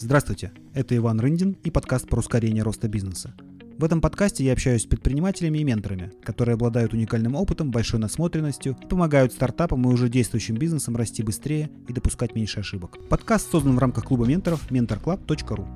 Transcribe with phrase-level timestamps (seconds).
[0.00, 3.34] Здравствуйте, это Иван Рындин и подкаст про ускорение роста бизнеса.
[3.78, 8.76] В этом подкасте я общаюсь с предпринимателями и менторами, которые обладают уникальным опытом, большой насмотренностью,
[8.88, 12.96] помогают стартапам и уже действующим бизнесам расти быстрее и допускать меньше ошибок.
[13.08, 15.66] Подкаст создан в рамках клуба менторов mentorclub.ru.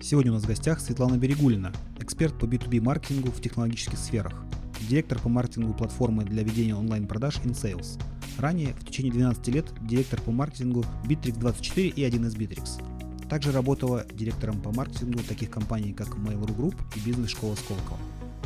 [0.00, 4.44] Сегодня у нас в гостях Светлана Берегулина, эксперт по B2B маркетингу в технологических сферах,
[4.88, 8.00] директор по маркетингу платформы для ведения онлайн-продаж InSales.
[8.38, 12.93] Ранее, в течение 12 лет, директор по маркетингу Bittrex24 и 1С Bittrex.
[13.28, 17.98] Также работала директором по маркетингу таких компаний, как Mail.ru Group и бизнес-школа Сколково.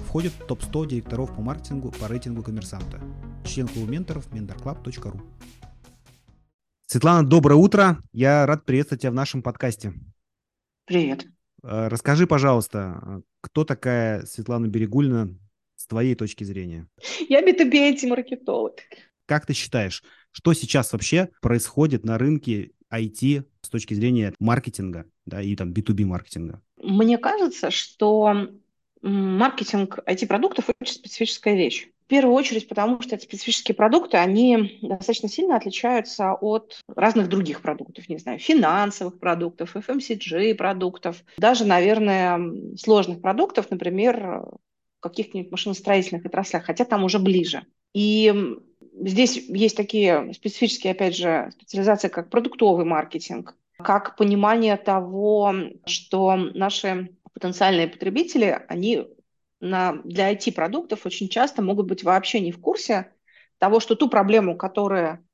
[0.07, 3.01] Входит в топ-100 директоров по маркетингу по рейтингу коммерсанта.
[3.45, 5.21] Член клуба менторов mentorclub.ru.
[6.87, 7.99] Светлана, доброе утро.
[8.13, 9.93] Я рад приветствовать тебя в нашем подкасте.
[10.87, 11.27] Привет.
[11.63, 15.37] Э, расскажи, пожалуйста, кто такая Светлана Берегульна
[15.77, 16.87] с твоей точки зрения?
[17.29, 18.77] Я B2B IT-маркетолог.
[19.27, 25.43] Как ты считаешь, что сейчас вообще происходит на рынке IT с точки зрения маркетинга да,
[25.43, 26.63] и там B2B маркетинга?
[26.83, 28.49] Мне кажется, что
[29.03, 31.89] маркетинг IT-продуктов очень специфическая вещь.
[32.07, 37.61] В первую очередь потому, что эти специфические продукты, они достаточно сильно отличаются от разных других
[37.61, 42.41] продуктов, не знаю, финансовых продуктов, FMCG продуктов, даже, наверное,
[42.77, 47.67] сложных продуктов, например, в каких-нибудь машиностроительных отраслях, хотя там уже ближе.
[47.93, 48.33] И
[49.01, 55.55] здесь есть такие специфические, опять же, специализации, как продуктовый маркетинг, как понимание того,
[55.87, 59.07] что наши потенциальные потребители, они
[59.61, 63.13] на, для IT-продуктов очень часто могут быть вообще не в курсе
[63.59, 65.25] того, что ту проблему, которая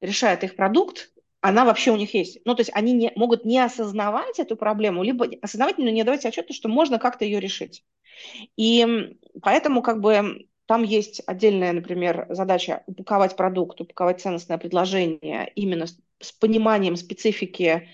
[0.00, 2.38] решает их продукт, она вообще у них есть.
[2.44, 6.24] Ну, то есть они не, могут не осознавать эту проблему, либо осознавать, но не давать
[6.24, 7.84] отчета, что можно как-то ее решить.
[8.56, 15.86] И поэтому как бы там есть отдельная, например, задача упаковать продукт, упаковать ценностное предложение именно
[15.86, 17.88] с, пониманием специфики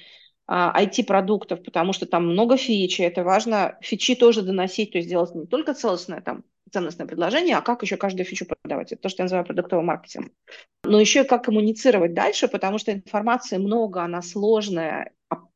[0.49, 5.47] IT-продуктов, потому что там много фичи, это важно фичи тоже доносить, то есть делать не
[5.47, 8.93] только целостное там ценностное предложение, а как еще каждую фичу продавать.
[8.93, 10.33] Это то, что я называю продуктовым маркетингом.
[10.85, 15.11] Но еще и как коммуницировать дальше, потому что информации много, она сложная, а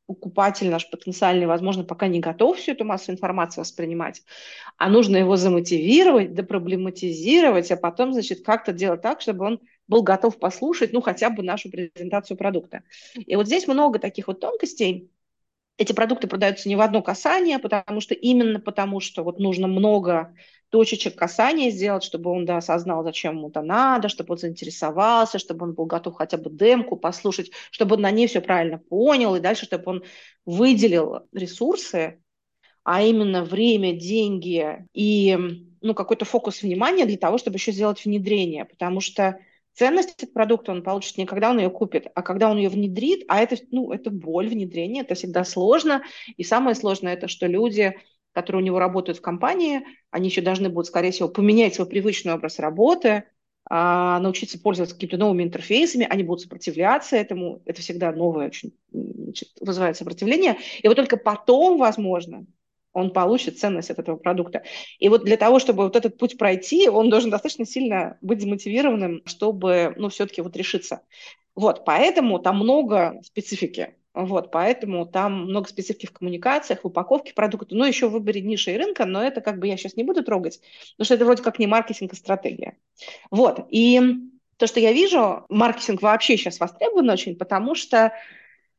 [0.07, 4.23] покупатель наш потенциальный, возможно, пока не готов всю эту массу информации воспринимать,
[4.77, 10.39] а нужно его замотивировать, депроблематизировать, а потом, значит, как-то делать так, чтобы он был готов
[10.39, 12.83] послушать, ну, хотя бы нашу презентацию продукта.
[13.15, 15.11] И вот здесь много таких вот тонкостей.
[15.77, 20.35] Эти продукты продаются не в одно касание, потому что именно потому, что вот нужно много
[20.69, 25.67] точечек касания сделать, чтобы он да, осознал, зачем ему это надо, чтобы он заинтересовался, чтобы
[25.67, 29.41] он был готов хотя бы демку послушать, чтобы он на ней все правильно понял, и
[29.41, 30.05] дальше, чтобы он
[30.45, 32.21] выделил ресурсы,
[32.85, 35.37] а именно время, деньги и
[35.81, 39.39] ну, какой-то фокус внимания для того, чтобы еще сделать внедрение, потому что
[39.75, 43.25] ценность от продукта он получит не когда он ее купит, а когда он ее внедрит,
[43.29, 46.03] а это, ну, это боль внедрения, это всегда сложно,
[46.37, 47.97] и самое сложное это, что люди,
[48.33, 52.33] которые у него работают в компании, они еще должны будут, скорее всего, поменять свой привычный
[52.33, 53.25] образ работы,
[53.69, 59.49] а, научиться пользоваться какими-то новыми интерфейсами, они будут сопротивляться этому, это всегда новое очень значит,
[59.61, 62.47] вызывает сопротивление, и вот только потом, возможно,
[62.95, 64.63] он получит ценность от этого продукта.
[64.99, 69.23] И вот для того, чтобы вот этот путь пройти, он должен достаточно сильно быть замотивированным,
[69.27, 71.03] чтобы, ну, все-таки вот решиться.
[71.55, 73.97] Вот, поэтому там много специфики.
[74.15, 78.73] Вот, поэтому там много специфики в коммуникациях, в упаковке продукта, ну, еще в выборе ниши
[78.73, 80.61] и рынка, но это как бы я сейчас не буду трогать,
[80.93, 82.77] потому что это вроде как не маркетинг, а стратегия.
[83.33, 84.01] Вот, и
[84.57, 88.13] то, что я вижу, маркетинг вообще сейчас востребован очень, потому что,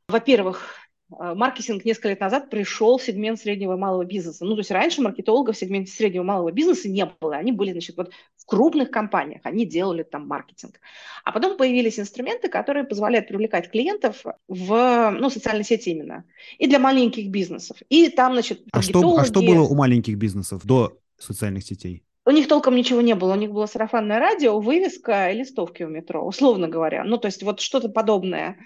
[0.08, 4.44] во-первых, маркетинг несколько лет назад пришел в сегмент среднего и малого бизнеса.
[4.46, 7.36] Ну, то есть раньше маркетологов в сегменте среднего и малого бизнеса не было.
[7.36, 10.80] Они были, значит, вот в крупных компаниях, они делали там маркетинг.
[11.24, 16.26] А потом появились инструменты, которые позволяют привлекать клиентов в, ну, социальной сети именно.
[16.58, 17.78] И для маленьких бизнесов.
[17.90, 22.04] И там, значит, а что, а что было у маленьких бизнесов до социальных сетей?
[22.28, 23.34] У них толком ничего не было.
[23.34, 27.04] У них было сарафанное радио, вывеска и листовки у метро, условно говоря.
[27.04, 28.58] Ну, то есть вот что-то подобное.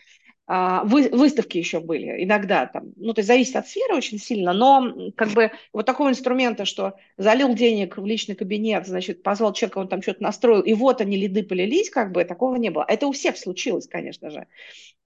[0.52, 4.51] А, вы, выставки еще были иногда там, ну, то есть зависит от сферы очень сильно,
[4.51, 9.78] но как бы вот такого инструмента, что залил денег в личный кабинет, значит, позвал человека,
[9.78, 12.84] он там что-то настроил, и вот они лиды полились, как бы такого не было.
[12.88, 14.48] Это у всех случилось, конечно же.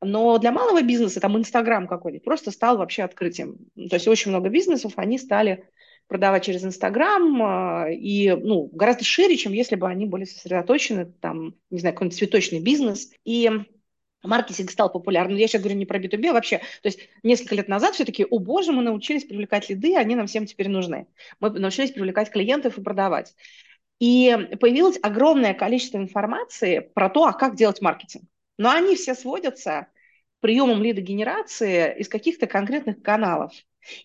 [0.01, 3.57] Но для малого бизнеса там Инстаграм какой-нибудь просто стал вообще открытием.
[3.89, 5.65] То есть очень много бизнесов, они стали
[6.07, 11.55] продавать через Инстаграм а, и ну, гораздо шире, чем если бы они были сосредоточены, там,
[11.69, 13.11] не знаю, какой-нибудь цветочный бизнес.
[13.25, 13.49] И
[14.23, 15.37] маркетинг стал популярным.
[15.37, 16.57] Я сейчас говорю не про B2B, а вообще.
[16.57, 20.45] То есть несколько лет назад все-таки, о боже, мы научились привлекать лиды, они нам всем
[20.45, 21.07] теперь нужны.
[21.39, 23.35] Мы научились привлекать клиентов и продавать.
[23.99, 28.25] И появилось огромное количество информации про то, а как делать маркетинг.
[28.57, 29.87] Но они все сводятся
[30.39, 33.53] приемом лидогенерации из каких-то конкретных каналов.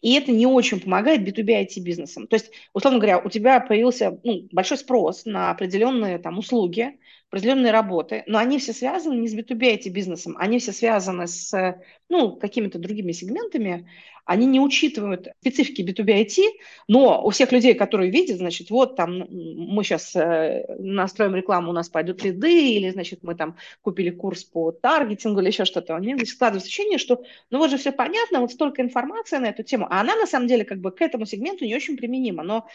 [0.00, 2.26] И это не очень помогает B2B IT-бизнесам.
[2.26, 6.99] То есть, условно говоря, у тебя появился ну, большой спрос на определенные там, услуги,
[7.30, 11.78] определенные работы, но они все связаны не с B2B IT-бизнесом, они все связаны с
[12.08, 13.86] ну, какими-то другими сегментами,
[14.25, 16.42] они не учитывают специфики B2B IT,
[16.86, 21.75] но у всех людей, которые видят, значит, вот там мы сейчас э, настроим рекламу, у
[21.75, 25.98] нас пойдут лиды, или, значит, мы там купили курс по таргетингу или еще что-то, у
[25.98, 29.86] них складывается ощущение, что ну вот же все понятно, вот столько информации на эту тему,
[29.90, 32.66] а она на самом деле как бы к этому сегменту не очень применима, но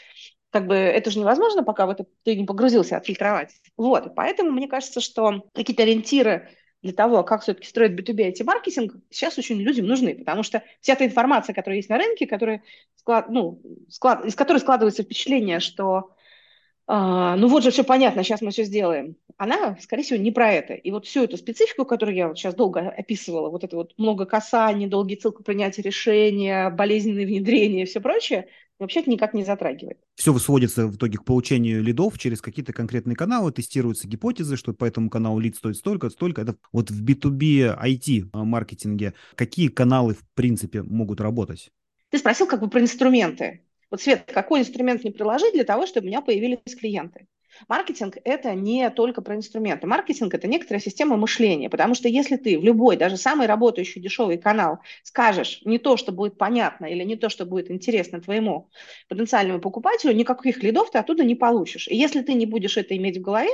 [0.54, 3.50] как бы это же невозможно, пока в это ты не погрузился, отфильтровать.
[3.76, 6.48] Вот, поэтому мне кажется, что какие-то ориентиры
[6.84, 11.06] для того, как все-таки строить B2B IT-маркетинг, сейчас очень людям нужны, потому что вся эта
[11.06, 12.62] информация, которая есть на рынке, которая
[12.96, 16.12] склад, ну, склад, из которой складывается впечатление, что
[16.86, 19.16] а, ну вот же все понятно, сейчас мы все сделаем.
[19.38, 20.74] Она, скорее всего, не про это.
[20.74, 24.26] И вот всю эту специфику, которую я вот сейчас долго описывала, вот это вот много
[24.26, 28.50] касаний, долгий цикл принятия решения, болезненные внедрения и все прочее,
[28.80, 29.98] вообще это никак не затрагивает.
[30.16, 34.86] Все сводится в итоге к получению лидов через какие-то конкретные каналы, тестируются гипотезы, что по
[34.86, 36.42] этому каналу лид стоит столько, столько.
[36.42, 41.72] Это вот в B2B IT а, маркетинге какие каналы в принципе могут работать?
[42.10, 43.62] Ты спросил как бы про инструменты.
[43.90, 47.28] Вот, Свет, какой инструмент мне приложить для того, чтобы у меня появились клиенты?
[47.68, 49.88] Маркетинг– это не только про инструменты.
[49.88, 54.38] Маркетинг– это некоторая система мышления, потому что если ты в любой, даже самый работающий дешевый
[54.38, 58.70] канал скажешь не то, что будет понятно или не то, что будет интересно твоему
[59.08, 61.88] потенциальному покупателю, никаких лидов ты оттуда не получишь.
[61.88, 63.52] И если ты не будешь это иметь в голове,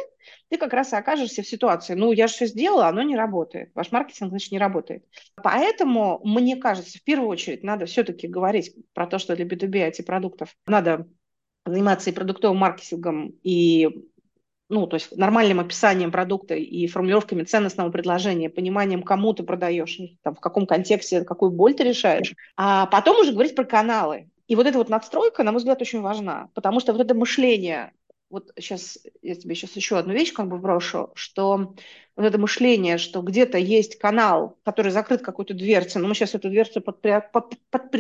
[0.50, 3.72] ты как раз и окажешься в ситуации, ну, я же все сделала, оно не работает.
[3.76, 5.04] Ваш маркетинг, значит, не работает.
[5.36, 10.56] Поэтому, мне кажется, в первую очередь надо все-таки говорить про то, что для B2B IT-продуктов
[10.66, 11.08] надо
[11.70, 14.06] заниматься и продуктовым маркетингом, и
[14.70, 20.36] ну, то есть нормальным описанием продукта и формулировками ценностного предложения, пониманием, кому ты продаешь, там,
[20.36, 24.30] в каком контексте, какую боль ты решаешь, а потом уже говорить про каналы.
[24.48, 27.92] И вот эта вот надстройка, на мой взгляд, очень важна, потому что вот это мышление,
[28.30, 31.74] вот сейчас я тебе сейчас еще одну вещь как бы брошу, что
[32.16, 36.50] вот это мышление, что где-то есть канал, который закрыт какой-то дверцей, но мы сейчас эту
[36.50, 37.92] дверцу под, под, под,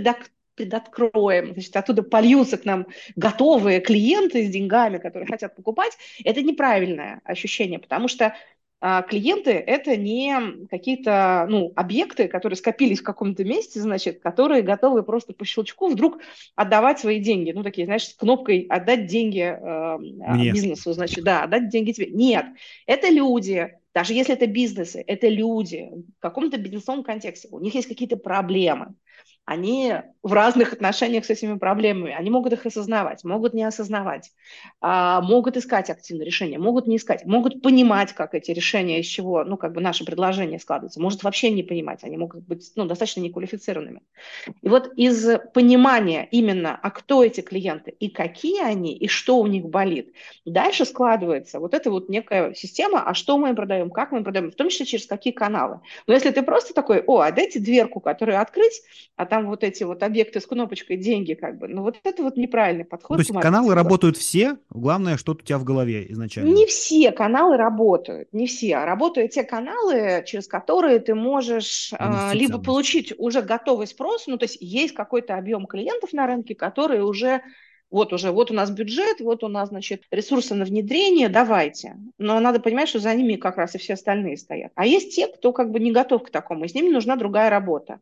[0.59, 5.93] предоткроем, значит, оттуда польются к нам готовые клиенты с деньгами, которые хотят покупать,
[6.25, 8.35] это неправильное ощущение, потому что
[8.81, 15.03] а, клиенты– это не какие-то ну, объекты, которые скопились в каком-то месте, значит, которые готовы
[15.03, 16.19] просто по щелчку вдруг
[16.55, 17.51] отдавать свои деньги.
[17.51, 22.07] Ну, такие, знаешь, с кнопкой «отдать деньги э, бизнесу», значит, да, отдать деньги тебе.
[22.11, 22.45] Нет,
[22.85, 27.49] это люди, даже если это бизнесы, это люди в каком-то бизнесовом контексте.
[27.51, 28.95] У них есть какие-то проблемы
[29.49, 32.13] они в разных отношениях с этими проблемами.
[32.13, 34.31] Они могут их осознавать, могут не осознавать,
[34.79, 39.43] а, могут искать активные решения, могут не искать, могут понимать, как эти решения, из чего,
[39.43, 43.21] ну, как бы наше предложение складывается, может вообще не понимать, они могут быть, ну, достаточно
[43.21, 44.01] неквалифицированными.
[44.61, 49.47] И вот из понимания именно, а кто эти клиенты и какие они, и что у
[49.47, 50.13] них болит,
[50.45, 54.23] дальше складывается вот эта вот некая система, а что мы им продаем, как мы им
[54.23, 55.79] продаем, в том числе через какие каналы.
[56.05, 58.83] Но если ты просто такой, о, а дайте дверку, которую открыть,
[59.19, 61.67] а там вот эти вот объекты с кнопочкой деньги, как бы.
[61.67, 63.17] Ну, вот это вот неправильный подход.
[63.17, 66.47] То есть каналы работают все, главное, что у тебя в голове изначально.
[66.47, 68.77] Не все каналы работают, не все.
[68.77, 74.37] А работают те каналы, через которые ты можешь а, либо получить уже готовый спрос, ну,
[74.37, 77.41] то есть есть какой-то объем клиентов на рынке, которые уже
[77.91, 81.95] вот уже, вот у нас бюджет, вот у нас, значит, ресурсы на внедрение, давайте.
[82.17, 84.71] Но надо понимать, что за ними как раз и все остальные стоят.
[84.75, 87.49] А есть те, кто как бы не готов к такому, и с ними нужна другая
[87.49, 87.99] работа.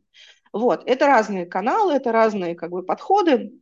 [0.54, 3.54] Вот, это разные каналы, это разные как бы подходы.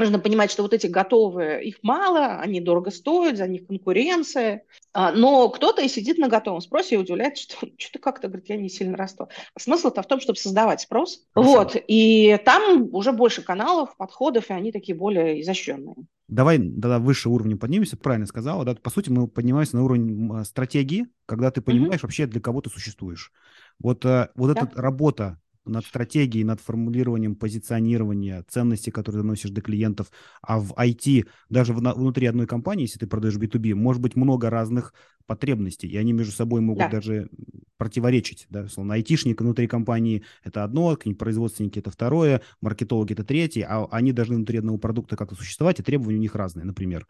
[0.00, 4.62] Нужно понимать, что вот эти готовые, их мало, они дорого стоят, за них конкуренция.
[4.92, 8.56] А, но кто-то и сидит на готовом спросе и удивляется, что что-то как-то, говорит, я
[8.56, 9.28] не сильно расту.
[9.58, 11.24] Смысл-то в том, чтобы создавать спрос.
[11.34, 11.50] Хорошо.
[11.50, 15.96] Вот, и там уже больше каналов, подходов, и они такие более изощренные.
[16.28, 18.64] Давай тогда выше уровня поднимемся, правильно сказала.
[18.64, 18.76] Да?
[18.76, 22.02] По сути, мы поднимаемся на уровень стратегии, когда ты понимаешь mm-hmm.
[22.02, 23.32] вообще, для кого ты существуешь.
[23.80, 24.62] Вот, э, вот да.
[24.62, 30.10] эта работа над стратегией, над формулированием позиционирования, ценности, которые доносишь до клиентов.
[30.42, 34.94] А в IT, даже внутри одной компании, если ты продаешь B2B, может быть много разных
[35.28, 36.90] потребностей, и они между собой могут да.
[36.90, 37.28] даже
[37.76, 38.46] противоречить.
[38.48, 38.66] Да?
[38.66, 44.36] Словно айтишник внутри компании– это одно, производственники– это второе, маркетологи– это третье, а они должны
[44.36, 47.06] внутри одного продукта как-то существовать, и требования у них разные, например.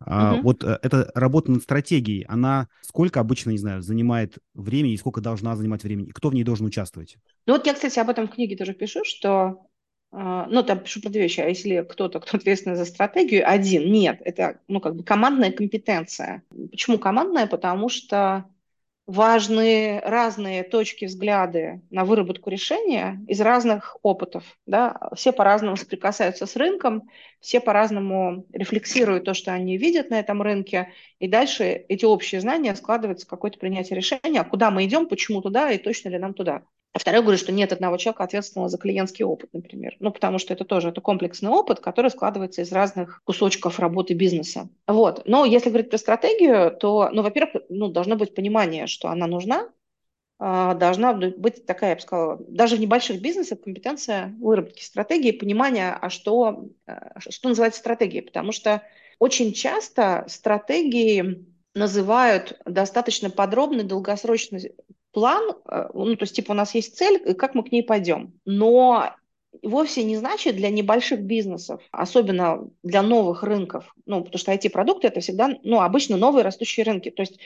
[0.00, 0.10] Угу.
[0.10, 4.98] А, вот э, эта работа над стратегией, она сколько обычно, не знаю, занимает времени, и
[4.98, 7.16] сколько должна занимать времени, и кто в ней должен участвовать?
[7.46, 9.66] Ну вот я, кстати, об этом в книге тоже пишу, что
[10.12, 11.40] а, ну, там пишу про две вещи.
[11.40, 16.42] А если кто-то, кто ответственный за стратегию, один, нет, это, ну, как бы командная компетенция.
[16.70, 17.46] Почему командная?
[17.46, 18.46] Потому что
[19.06, 24.44] важны разные точки взгляды на выработку решения из разных опытов.
[24.66, 25.00] Да?
[25.16, 30.92] Все по-разному соприкасаются с рынком, все по-разному рефлексируют то, что они видят на этом рынке,
[31.18, 35.40] и дальше эти общие знания складываются в какое-то принятие решения, а куда мы идем, почему
[35.42, 36.62] туда и точно ли нам туда.
[36.92, 39.96] А второй говорит, что нет одного человека, ответственного за клиентский опыт, например.
[40.00, 44.68] Ну, потому что это тоже это комплексный опыт, который складывается из разных кусочков работы бизнеса.
[44.88, 45.22] Вот.
[45.24, 49.70] Но если говорить про стратегию, то, ну, во-первых, ну, должно быть понимание, что она нужна,
[50.40, 55.96] а, должна быть такая, я бы сказала, даже в небольших бизнесах компетенция выработки стратегии, понимания,
[56.00, 58.22] а что, а, что называется стратегией.
[58.22, 58.82] Потому что
[59.20, 64.74] очень часто стратегии называют достаточно подробный долгосрочный
[65.12, 68.38] план, э, ну, то есть, типа, у нас есть цель, как мы к ней пойдем.
[68.44, 69.14] Но
[69.62, 75.20] вовсе не значит для небольших бизнесов, особенно для новых рынков, ну, потому что IT-продукты– это
[75.20, 77.10] всегда, ну, обычно новые растущие рынки.
[77.10, 77.38] То есть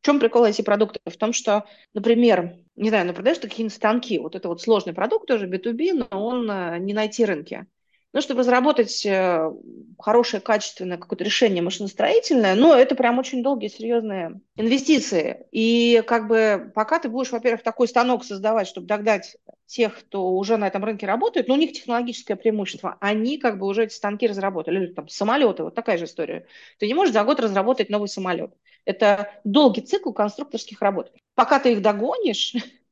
[0.00, 1.00] в чем прикол IT-продуктов?
[1.06, 5.26] В том, что, например, не знаю, ну, продаешь какие-нибудь станки, вот это вот сложный продукт
[5.26, 7.66] тоже, B2B, но он э, не найти рынке.
[8.14, 9.50] Ну, чтобы разработать э,
[9.98, 15.48] хорошее, качественное какое-то решение машиностроительное, ну, это прям очень долгие, серьезные инвестиции.
[15.50, 20.56] И как бы пока ты будешь, во-первых, такой станок создавать, чтобы догнать тех, кто уже
[20.56, 24.28] на этом рынке работает, но у них технологическое преимущество, они как бы уже эти станки
[24.28, 24.84] разработали.
[24.84, 26.46] Или там самолеты, вот такая же история.
[26.78, 28.54] Ты не можешь за год разработать новый самолет.
[28.84, 31.12] Это долгий цикл конструкторских работ.
[31.34, 32.54] Пока ты их догонишь,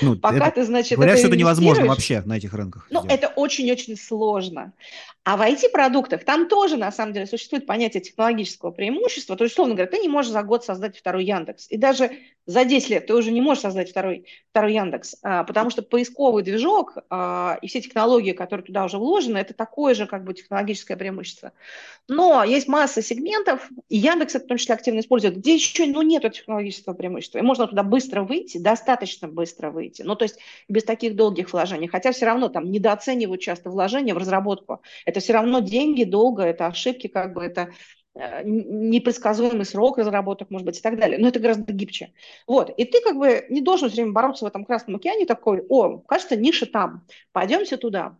[0.00, 2.86] ну, Пока это, ты, значит, говорят, это что это невозможно вообще на этих рынках.
[2.90, 3.20] Ну, сделать.
[3.20, 4.72] это очень-очень сложно.
[5.26, 9.34] А в IT-продуктах там тоже, на самом деле, существует понятие технологического преимущества.
[9.34, 11.66] То есть, условно говоря, ты не можешь за год создать второй Яндекс.
[11.68, 12.12] И даже
[12.46, 16.44] за 10 лет ты уже не можешь создать второй, второй Яндекс, а, потому что поисковый
[16.44, 20.96] движок а, и все технологии, которые туда уже вложены, это такое же как бы технологическое
[20.96, 21.52] преимущество.
[22.06, 26.02] Но есть масса сегментов, и Яндекс это в том числе активно использует, где еще ну,
[26.02, 27.38] нет технологического преимущества.
[27.38, 30.02] И можно туда быстро выйти, достаточно быстро выйти.
[30.02, 31.88] Ну, то есть без таких долгих вложений.
[31.88, 34.82] Хотя все равно там недооценивают часто вложения в разработку.
[35.04, 37.70] Это все равно деньги, долго, это ошибки, как бы это
[38.18, 41.18] Э, непредсказуемый срок разработок, может быть, и так далее.
[41.18, 42.12] Но это гораздо гибче.
[42.46, 42.70] Вот.
[42.70, 45.98] И ты как бы не должен все время бороться в этом Красном океане такой, о,
[45.98, 48.16] кажется, ниша там, пойдемте туда.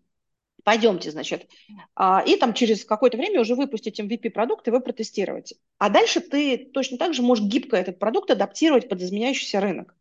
[0.65, 1.49] Пойдемте, значит.
[1.95, 5.55] А, и там через какое-то время уже выпустить MVP-продукт и его протестировать.
[5.79, 9.95] А дальше ты точно так же можешь гибко этот продукт адаптировать под изменяющийся рынок.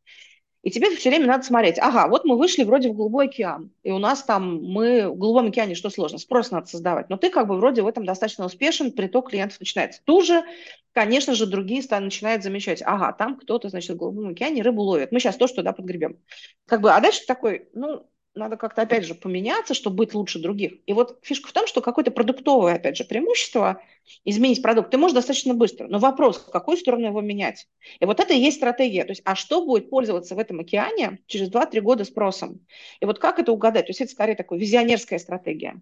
[0.65, 3.91] И тебе все время надо смотреть, ага, вот мы вышли вроде в голубой океан, и
[3.91, 6.17] у нас там, мы в голубом океане что сложно?
[6.17, 7.07] Спрос надо создавать.
[7.07, 10.01] Но ты как бы вроде в этом достаточно успешен, приток клиентов начинается.
[10.05, 10.43] Тут же,
[10.91, 15.11] конечно же, другие начинают замечать, ага, там кто-то, значит, в голубом океане рыбу ловит.
[15.11, 16.17] Мы сейчас тоже туда подгребем.
[16.65, 20.73] Как бы, а дальше такой, ну, надо как-то, опять же, поменяться, чтобы быть лучше других.
[20.85, 23.81] И вот фишка в том, что какое-то продуктовое, опять же, преимущество,
[24.25, 25.87] изменить продукт, ты можешь достаточно быстро.
[25.87, 27.67] Но вопрос, в какую сторону его менять?
[27.99, 29.05] И вот это и есть стратегия.
[29.05, 32.65] То есть, а что будет пользоваться в этом океане через 2-3 года спросом?
[32.99, 33.87] И вот как это угадать?
[33.87, 35.81] То есть это скорее такая визионерская стратегия.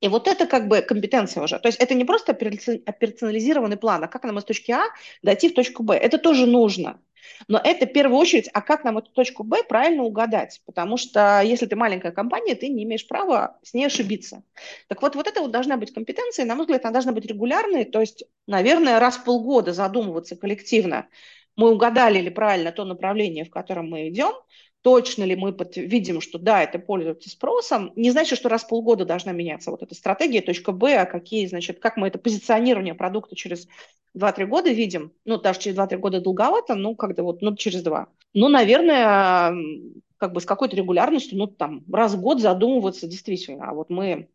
[0.00, 1.58] И вот это как бы компетенция уже.
[1.58, 4.84] То есть это не просто операционализированный план, а как нам из точки А
[5.22, 5.94] дойти в точку Б.
[5.96, 7.00] Это тоже нужно.
[7.48, 10.60] Но это в первую очередь, а как нам эту точку Б правильно угадать?
[10.66, 14.42] Потому что если ты маленькая компания, ты не имеешь права с ней ошибиться.
[14.88, 17.84] Так вот, вот это вот должна быть компетенция, на мой взгляд, она должна быть регулярной,
[17.84, 21.08] то есть, наверное, раз в полгода задумываться коллективно,
[21.56, 24.32] мы угадали ли правильно то направление, в котором мы идем,
[24.86, 29.04] точно ли мы видим, что да, это пользуется спросом, не значит, что раз в полгода
[29.04, 33.34] должна меняться вот эта стратегия, точка Б, а какие, значит, как мы это позиционирование продукта
[33.34, 33.66] через
[34.16, 38.06] 2-3 года видим, ну, даже через 2-3 года долговато, ну, когда вот, ну, через 2.
[38.32, 39.56] Ну, наверное,
[40.18, 44.28] как бы с какой-то регулярностью, ну, там, раз в год задумываться действительно, а вот мы,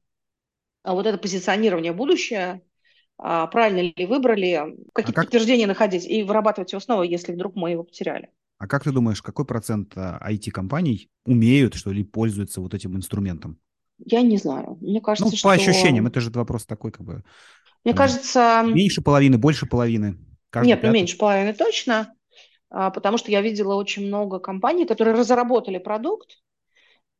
[0.83, 2.61] а вот это позиционирование будущее,
[3.17, 5.25] а правильно ли выбрали, какие-то а как...
[5.27, 8.31] подтверждения находить и вырабатывать его снова, если вдруг мы его потеряли.
[8.61, 13.57] А как ты думаешь, какой процент IT-компаний а, умеют, что ли, пользуются вот этим инструментом?
[13.97, 14.77] Я не знаю.
[14.81, 15.49] Мне кажется, ну, по что...
[15.49, 17.23] ощущениям, это же вопрос такой, как бы...
[17.83, 18.61] Мне кажется...
[18.67, 20.19] Меньше половины, больше половины.
[20.53, 22.13] Нет, ну меньше половины точно,
[22.69, 26.37] а, потому что я видела очень много компаний, которые разработали продукт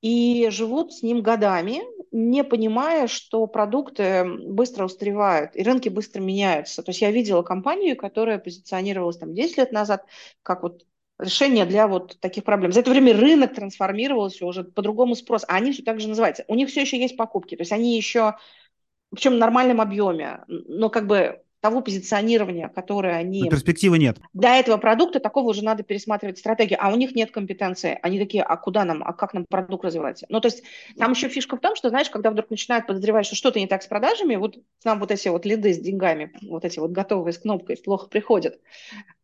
[0.01, 1.81] и живут с ним годами,
[2.11, 6.83] не понимая, что продукты быстро устаревают и рынки быстро меняются.
[6.83, 10.05] То есть я видела компанию, которая позиционировалась там 10 лет назад
[10.43, 10.85] как вот
[11.21, 12.71] решение для вот таких проблем.
[12.71, 16.43] За это время рынок трансформировался уже по-другому спрос, а они все так же называются.
[16.47, 18.35] У них все еще есть покупки, то есть они еще,
[19.11, 23.43] причем в нормальном объеме, но как бы того позиционирования, которое они...
[23.43, 24.17] Но перспективы нет.
[24.33, 27.99] Для этого продукта такого уже надо пересматривать стратегию, а у них нет компетенции.
[28.01, 30.25] Они такие, а куда нам, а как нам продукт развивать?
[30.27, 30.63] Ну, то есть
[30.97, 33.83] там еще фишка в том, что, знаешь, когда вдруг начинают подозревать, что что-то не так
[33.83, 37.37] с продажами, вот нам вот эти вот лиды с деньгами, вот эти вот готовые с
[37.37, 38.59] кнопкой плохо приходят.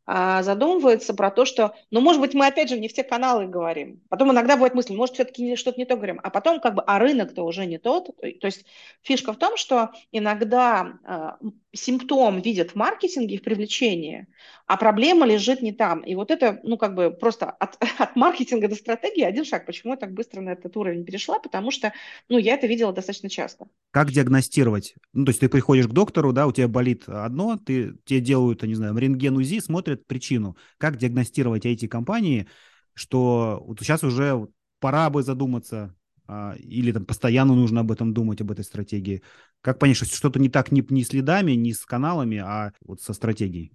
[0.10, 3.46] А, задумывается про то, что, ну, может быть, мы опять же не в те каналы
[3.46, 4.02] говорим.
[4.08, 6.22] Потом иногда бывает мысль, может, все-таки что-то не то говорим.
[6.24, 8.16] А потом как бы, а рынок-то уже не тот.
[8.18, 8.66] То есть
[9.02, 14.28] фишка в том, что иногда э, симптом видят в маркетинге, в привлечении,
[14.66, 16.02] а проблема лежит не там.
[16.02, 19.66] И вот это, ну, как бы просто от, от маркетинга до стратегии один шаг.
[19.66, 21.40] Почему я так быстро на этот уровень перешла?
[21.40, 21.94] Потому что,
[22.28, 23.68] ну, я это видела достаточно часто.
[23.92, 24.96] Как диагностировать?
[25.14, 28.64] Ну, то есть ты приходишь к доктору, да, у тебя болит одно, ты, тебе делают,
[28.64, 30.58] не знаю, рентген УЗИ, смотрят, смотрят причину.
[30.78, 32.48] Как диагностировать эти компании,
[32.94, 34.48] что вот сейчас уже
[34.80, 35.96] пора бы задуматься,
[36.28, 39.22] а, или там постоянно нужно об этом думать, об этой стратегии.
[39.62, 43.14] Как понять, что что-то не так не, не следами, не с каналами, а вот со
[43.14, 43.72] стратегией?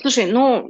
[0.00, 0.68] Слушай, ну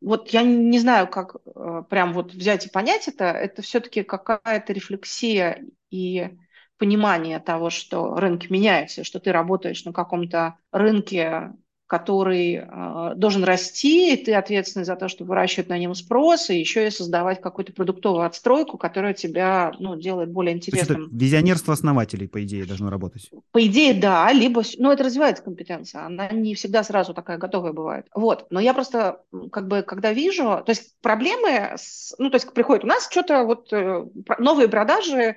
[0.00, 3.24] вот я не знаю, как э, прям вот взять и понять это.
[3.24, 6.30] Это все-таки какая-то рефлексия и
[6.78, 11.52] понимание того, что рынки меняются, что ты работаешь на каком-то рынке
[11.92, 16.58] который э, должен расти, и ты ответственный за то, чтобы выращивать на нем спрос, и
[16.58, 21.02] еще и создавать какую-то продуктовую отстройку, которая тебя ну, делает более интересным.
[21.04, 23.30] Это визионерство основателей, по идее, должно работать?
[23.50, 28.06] По идее, да, либо, ну, это развивается компетенция, она не всегда сразу такая готовая бывает.
[28.14, 29.20] Вот, но я просто,
[29.52, 33.44] как бы, когда вижу, то есть проблемы, с, ну, то есть приходит у нас что-то,
[33.44, 34.06] вот, э,
[34.38, 35.36] новые продажи,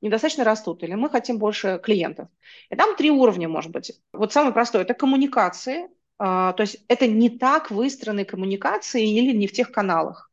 [0.00, 2.28] недостаточно растут, или мы хотим больше клиентов.
[2.70, 3.92] И там три уровня, может быть.
[4.12, 9.46] Вот самый простой– это коммуникации, а, то есть это не так выстроены коммуникации или не
[9.46, 10.30] в тех каналах,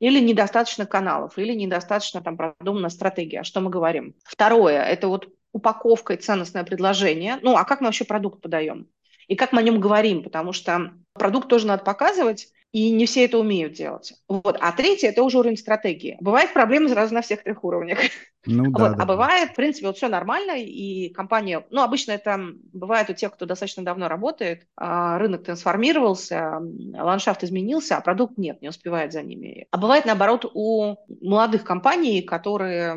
[0.00, 3.42] или недостаточно каналов, или недостаточно там продумана стратегия.
[3.42, 4.14] Что мы говорим?
[4.24, 7.38] Второе– это вот упаковка и ценностное предложение.
[7.42, 8.88] Ну, а как мы вообще продукт подаем?
[9.28, 10.22] И как мы о нем говорим?
[10.22, 14.14] Потому что продукт тоже надо показывать, и не все это умеют делать.
[14.28, 14.58] Вот.
[14.60, 16.16] А третье– это уже уровень стратегии.
[16.20, 18.00] Бывают проблемы сразу на всех трех уровнях.
[18.46, 18.96] Ну, да, вот.
[18.96, 22.36] да, а бывает, в принципе, вот все нормально, и компания, ну, обычно это
[22.72, 26.60] бывает у тех, кто достаточно давно работает, а рынок трансформировался,
[26.94, 29.68] ландшафт изменился, а продукт нет, не успевает за ними.
[29.70, 32.96] А бывает, наоборот, у молодых компаний, которые,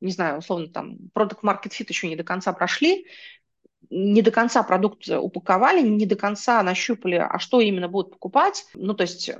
[0.00, 3.04] не знаю, условно, там, продукт market fit еще не до конца прошли,
[3.90, 8.66] не до конца продукт упаковали, не до конца нащупали, а что именно будут покупать.
[8.74, 9.30] Ну, то есть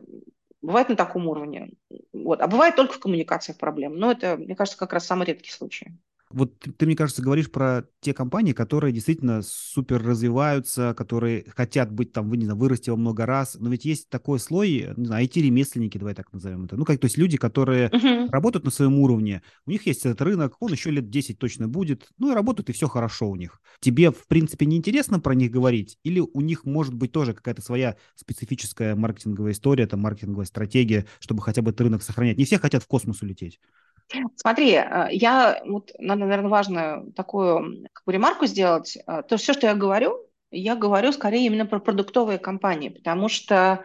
[0.62, 1.70] бывает на таком уровне.
[2.12, 2.40] Вот.
[2.40, 3.96] А бывает только в коммуникациях проблем.
[3.96, 5.92] Но это, мне кажется, как раз самый редкий случай.
[6.30, 11.90] Вот ты, ты, мне кажется, говоришь про те компании, которые действительно супер развиваются, которые хотят
[11.90, 13.56] быть там, вы, не знаю, вырасти во много раз.
[13.58, 16.76] Но ведь есть такой слой, не знаю, IT-ремесленники, давай так назовем это.
[16.76, 18.30] Ну, как, то есть люди, которые uh-huh.
[18.30, 22.08] работают на своем уровне, у них есть этот рынок, он еще лет 10 точно будет,
[22.18, 23.60] ну и работают, и все хорошо у них.
[23.80, 25.98] Тебе, в принципе, не интересно про них говорить?
[26.04, 31.42] Или у них может быть тоже какая-то своя специфическая маркетинговая история, там, маркетинговая стратегия, чтобы
[31.42, 32.38] хотя бы этот рынок сохранять?
[32.38, 33.60] Не все хотят в космос улететь.
[34.36, 38.96] Смотри, э, я, вот, наверное, важно такую как ремарку сделать.
[39.06, 40.18] Э, то все, что я говорю,
[40.50, 43.84] я говорю скорее именно про продуктовые компании, потому что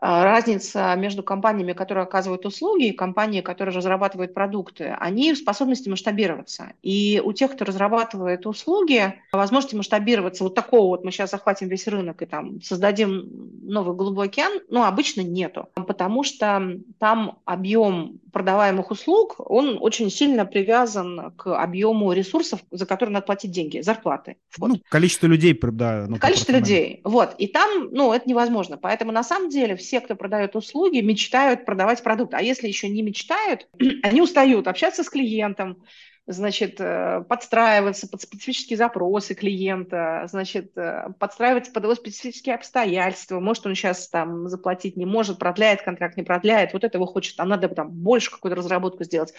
[0.00, 5.88] а, разница между компаниями, которые оказывают услуги, и компаниями, которые разрабатывают продукты, они в способности
[5.88, 6.72] масштабироваться.
[6.82, 11.88] И у тех, кто разрабатывает услуги, возможности масштабироваться вот такого вот мы сейчас захватим весь
[11.88, 13.28] рынок и там создадим
[13.62, 15.68] новый голубой океан, ну, обычно нету.
[15.74, 23.14] Потому что там объем продаваемых услуг, он очень сильно привязан к объему ресурсов, за которые
[23.14, 24.36] надо платить деньги, зарплаты.
[24.58, 24.68] Вот.
[24.68, 26.06] Ну, количество людей, да.
[26.08, 27.34] Ну, количество людей, вот.
[27.38, 28.76] И там, ну, это невозможно.
[28.76, 32.34] Поэтому на самом деле все, кто продает услуги, мечтают продавать продукт.
[32.34, 33.68] А если еще не мечтают,
[34.02, 35.82] они устают общаться с клиентом,
[36.28, 43.40] значит, э, подстраиваться под специфические запросы клиента, значит, э, подстраиваться под его специфические обстоятельства.
[43.40, 46.74] Может, он сейчас там заплатить не может, продляет контракт, не продляет.
[46.74, 49.32] Вот этого хочет, там надо там больше какую-то разработку сделать.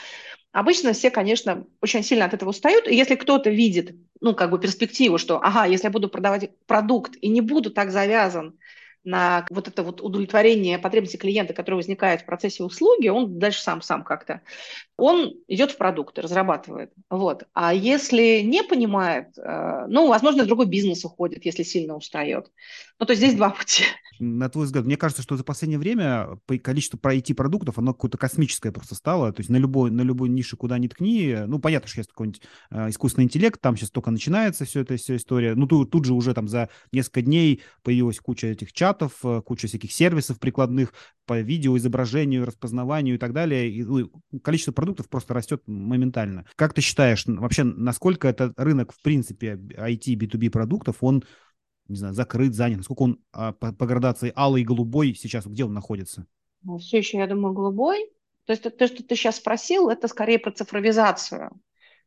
[0.52, 2.88] Обычно все, конечно, очень сильно от этого устают.
[2.88, 7.13] И если кто-то видит, ну, как бы перспективу, что, ага, если я буду продавать продукт
[7.21, 8.58] и не буду так завязан
[9.03, 13.81] на вот это вот удовлетворение потребностей клиента, которое возникает в процессе услуги, он дальше сам
[13.81, 14.41] сам как-то,
[14.97, 16.91] он идет в продукты, разрабатывает.
[17.09, 17.43] Вот.
[17.53, 22.51] А если не понимает, э, ну, возможно, другой бизнес уходит, если сильно устает.
[22.99, 23.85] Ну, то есть здесь два пути.
[24.19, 28.95] На твой взгляд, мне кажется, что за последнее время количество IT-продуктов, оно какое-то космическое просто
[28.95, 29.31] стало.
[29.31, 32.41] То есть на любой, на любой нише, куда ни ткни, ну, понятно, что есть какой-нибудь
[32.71, 35.55] э, искусственный интеллект, там сейчас только начинается все это, вся история.
[35.55, 39.67] Ну, тут, тут же уже там за несколько дней появилась куча этих чатов, э, куча
[39.67, 40.93] всяких сервисов прикладных
[41.25, 43.71] по видео, изображению, распознаванию и так далее.
[43.71, 44.12] И, ну,
[44.43, 46.43] количество продуктов просто растет моментально.
[46.57, 51.23] Как ты считаешь, вообще, насколько этот рынок, в принципе, IT, B2B продуктов, он
[51.89, 52.84] не знаю, закрыт, занят?
[52.84, 56.25] Сколько он а, по, по градации алый и голубой сейчас, где он находится?
[56.63, 58.12] Ну, все еще, я думаю, голубой.
[58.45, 61.52] То есть то, что ты сейчас спросил, это скорее про цифровизацию.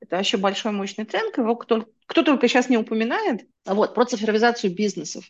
[0.00, 3.46] Это вообще большой мощный тренд, его кто, кто только сейчас не упоминает.
[3.64, 5.24] Вот, про цифровизацию бизнесов.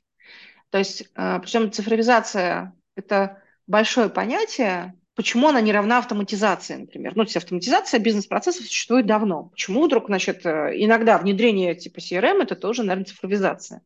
[0.70, 7.12] То есть, а, причем цифровизация Это большое понятие, Почему она не равна автоматизации, например?
[7.14, 9.44] Ну, то есть автоматизация бизнес-процессов существует давно.
[9.44, 13.82] Почему вдруг, значит, э, иногда внедрение типа CRM– это тоже, наверное, цифровизация?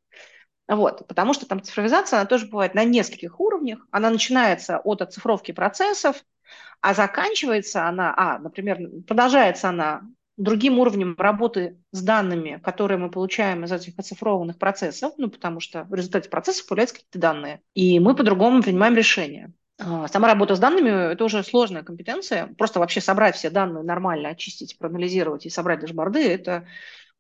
[0.69, 3.87] Вот, потому что там цифровизация, она тоже бывает на нескольких уровнях.
[3.91, 6.25] Она начинается от оцифровки процессов,
[6.81, 10.03] а заканчивается она, а, например, продолжается она
[10.37, 15.85] другим уровнем работы с данными, которые мы получаем из этих оцифрованных процессов, ну, потому что
[15.85, 19.53] в результате процессов появляются какие-то данные, и мы по-другому принимаем решения.
[19.79, 22.49] А, сама работа с данными– это уже сложная компетенция.
[22.59, 26.67] Просто вообще собрать все данные нормально, очистить, проанализировать и собрать дашборды– это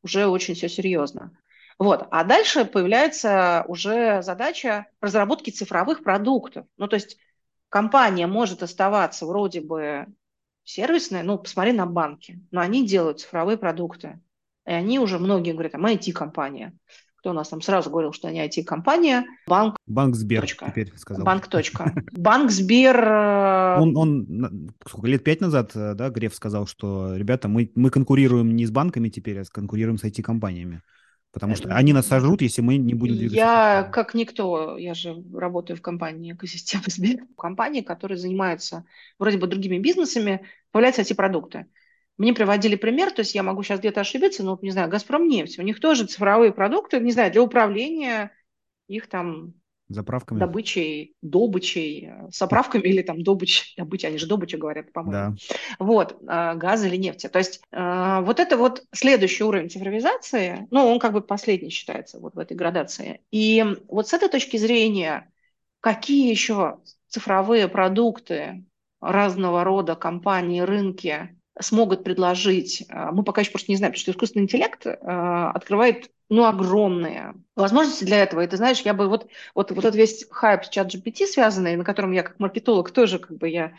[0.02, 1.36] уже очень все серьезно.
[1.78, 2.06] Вот.
[2.10, 6.66] А дальше появляется уже задача разработки цифровых продуктов.
[6.76, 7.18] Ну, то есть
[7.68, 10.06] компания может оставаться вроде бы
[10.64, 14.20] сервисной, ну, посмотри на банки, но они делают цифровые продукты.
[14.66, 16.72] И они уже, многие говорят, а мы IT-компания
[17.26, 19.76] кто у нас там сразу говорил, что они IT-компания, банк...
[19.88, 20.70] Банк Сбер точка.
[20.70, 21.24] теперь сказал.
[21.24, 21.48] Банк.
[21.48, 21.92] Точка.
[22.12, 22.96] Банк Сбер...
[22.96, 27.90] Э, он, он сколько, лет пять назад, э, да, Греф сказал, что, ребята, мы, мы
[27.90, 30.82] конкурируем не с банками теперь, а конкурируем с IT-компаниями.
[31.36, 33.36] Потому что они нас сожрут, если мы не будем двигаться.
[33.36, 38.86] Я, как никто, я же работаю в компании экосистемы Сбер, компании, которые занимаются
[39.18, 41.66] вроде бы другими бизнесами, появляются IT-продукты.
[42.16, 45.58] Мне приводили пример, то есть я могу сейчас где-то ошибиться, но, не знаю, «Газпром» нефть,
[45.58, 48.32] у них тоже цифровые продукты, не знаю, для управления
[48.88, 49.52] их там
[49.88, 50.40] Заправками.
[50.40, 55.36] Добычей, добычей, с заправками или там добыч, добычей, они же добыча говорят, по-моему.
[55.48, 55.54] Да.
[55.78, 57.28] Вот, э, газ или нефти.
[57.28, 62.18] То есть э, вот это вот следующий уровень цифровизации, ну, он как бы последний считается
[62.18, 63.20] вот в этой градации.
[63.30, 65.30] И вот с этой точки зрения,
[65.78, 68.64] какие еще цифровые продукты
[69.00, 74.42] разного рода компании, рынки смогут предложить, мы пока еще просто не знаем, потому что искусственный
[74.42, 78.42] интеллект открывает ну, огромные возможности для этого.
[78.42, 81.76] И ты знаешь, я бы вот, вот, вот этот весь хайп с чат GPT связанный,
[81.76, 83.72] на котором я как маркетолог тоже как бы я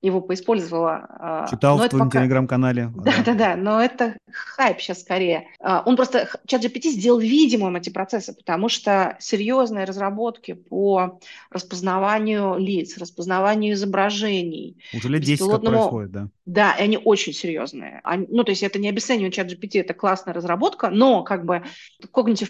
[0.00, 1.06] его поиспользовала.
[1.10, 2.20] А, Читал но в твоем пока...
[2.20, 2.90] телеграм-канале.
[2.96, 5.48] Да-да-да, но это хайп сейчас скорее.
[5.60, 12.96] Он просто, чат GPT сделал видимым эти процессы, потому что серьезные разработки по распознаванию лиц,
[12.96, 14.78] распознаванию изображений.
[14.94, 16.28] Уже лет 10 как происходит, да.
[16.46, 18.00] Да, и они очень серьезные.
[18.04, 21.62] Они, ну, то есть это не обесценивание чат GPT, это классная разработка, но как бы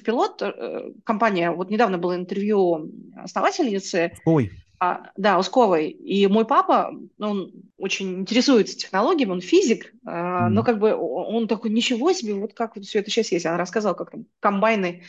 [0.08, 0.67] Pilot, э,
[1.04, 4.12] компания, вот недавно было интервью основательницы.
[4.24, 4.50] Ой.
[4.80, 5.88] А, да, Усковой.
[5.88, 10.48] И мой папа, он очень интересуется технологиями, он физик, mm.
[10.50, 13.44] но как бы он такой, ничего себе, вот как вот все это сейчас есть.
[13.44, 15.02] Она рассказала, как там комбайны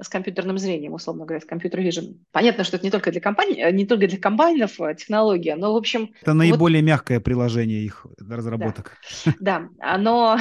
[0.00, 2.16] с компьютерным зрением, условно говоря, с компьютер vision.
[2.32, 5.72] Понятно, что это не только для компаний, э, не только для комбайнов э, технология, но,
[5.72, 6.12] в общем...
[6.20, 6.88] Это наиболее вот...
[6.88, 8.98] мягкое приложение их разработок.
[9.40, 10.38] Да, да но,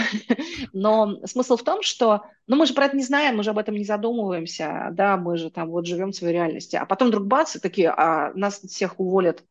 [0.73, 3.57] но смысл в том, что ну, мы же про это не знаем, мы же об
[3.57, 6.75] этом не задумываемся, да, мы же там вот живем в своей реальности.
[6.75, 9.43] А потом вдруг бац, и такие, а нас всех уволят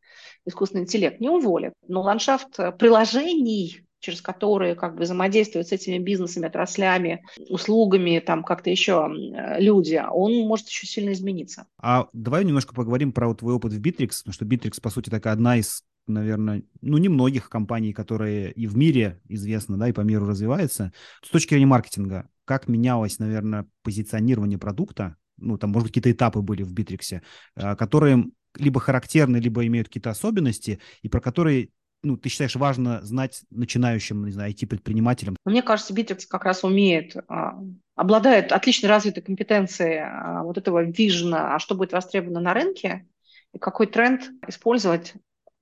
[0.45, 1.19] искусственный интеллект.
[1.19, 8.19] Не уволят, но ландшафт приложений через которые как бы взаимодействуют с этими бизнесами, отраслями, услугами,
[8.19, 9.09] там как-то еще
[9.57, 11.65] люди, он может еще сильно измениться.
[11.81, 15.33] А давай немножко поговорим про твой опыт в Bittrex, потому что Bittrex, по сути, такая
[15.33, 20.27] одна из наверное, ну, немногих компаний, которые и в мире известны, да, и по миру
[20.27, 20.93] развивается.
[21.23, 26.41] С точки зрения маркетинга, как менялось, наверное, позиционирование продукта, ну, там, может быть, какие-то этапы
[26.41, 27.23] были в Битриксе,
[27.55, 31.69] а, которые либо характерны, либо имеют какие-то особенности, и про которые
[32.05, 35.35] ну, ты считаешь важно знать начинающим, не знаю, IT-предпринимателям?
[35.43, 37.59] Мне кажется, Bittrex как раз умеет, а,
[37.95, 43.07] обладает отлично развитой компетенцией а, вот этого вижена, а что будет востребовано на рынке,
[43.53, 45.13] и какой тренд использовать,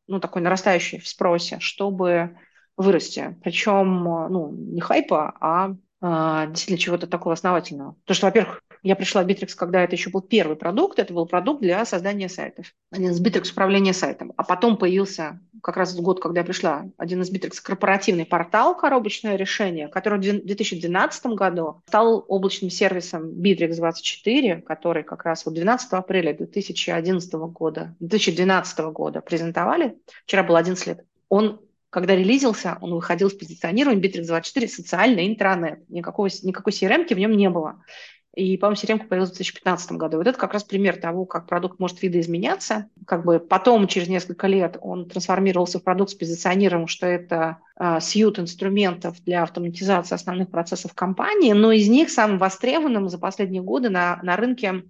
[0.07, 2.37] ну, такой нарастающий в спросе, чтобы
[2.75, 3.37] вырасти.
[3.43, 5.75] Причем, ну, не хайпа, а
[6.05, 7.93] а, действительно чего-то такого основательного.
[8.01, 11.25] Потому что, во-первых, я пришла в Bittrex, когда это еще был первый продукт, это был
[11.25, 14.33] продукт для создания сайтов, один из Bittrex управления сайтом.
[14.35, 18.75] А потом появился, как раз в год, когда я пришла, один из Bittrex корпоративный портал,
[18.75, 25.55] коробочное решение, который в 2012 году стал облачным сервисом Bittrex 24, который как раз вот
[25.55, 29.95] 12 апреля 2011 года, 2012 года презентовали.
[30.25, 31.05] Вчера было 11 лет.
[31.29, 31.59] Он
[31.93, 35.87] когда релизился, он выходил с позиционированием Bittrex24 социальный интранет.
[35.89, 37.83] Никакого, никакой CRM в нем не было.
[38.35, 40.17] И, по-моему, CRM появилась в 2015 году.
[40.17, 42.89] Вот это как раз пример того, как продукт может видоизменяться.
[43.05, 47.99] Как бы потом, через несколько лет, он трансформировался в продукт с позиционированием, что это э,
[48.01, 53.89] сьют инструментов для автоматизации основных процессов компании, но из них самым востребованным за последние годы
[53.89, 54.83] на, на рынке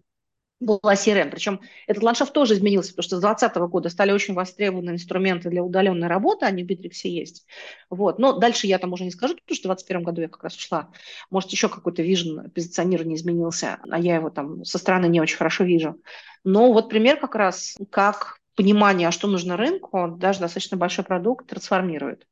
[0.65, 1.29] была CRM.
[1.29, 5.63] Причем этот ландшафт тоже изменился, потому что с 2020 года стали очень востребованы инструменты для
[5.63, 7.45] удаленной работы, они в Битриксе есть.
[7.89, 8.19] Вот.
[8.19, 10.55] Но дальше я там уже не скажу, потому что в 2021 году я как раз
[10.55, 10.89] ушла.
[11.29, 15.63] Может, еще какой-то вижен позиционирование изменился, а я его там со стороны не очень хорошо
[15.63, 16.01] вижу.
[16.43, 21.47] Но вот пример как раз, как понимание, а что нужно рынку, даже достаточно большой продукт
[21.47, 22.27] трансформирует.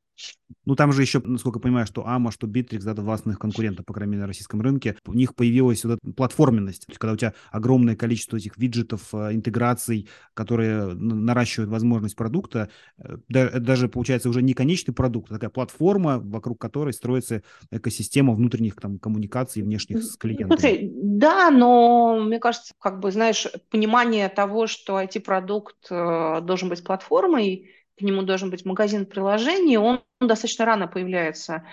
[0.65, 3.93] Ну, там же еще, насколько я понимаю, что AMA, что Bittrex, да, властных конкурентов, по
[3.93, 6.85] крайней мере, на российском рынке, у них появилась вот эта платформенность.
[6.85, 12.69] То есть, когда у тебя огромное количество этих виджетов, э, интеграций, которые наращивают возможность продукта,
[12.99, 18.75] э, даже, получается, уже не конечный продукт, а такая платформа, вокруг которой строится экосистема внутренних
[18.75, 20.49] там, коммуникаций внешних с клиентами.
[20.49, 26.83] Смотри, да, но мне кажется, как бы, знаешь, понимание того, что IT-продукт э, должен быть
[26.83, 27.69] платформой,
[28.01, 31.63] к нему должен быть магазин приложений, он достаточно рано появляется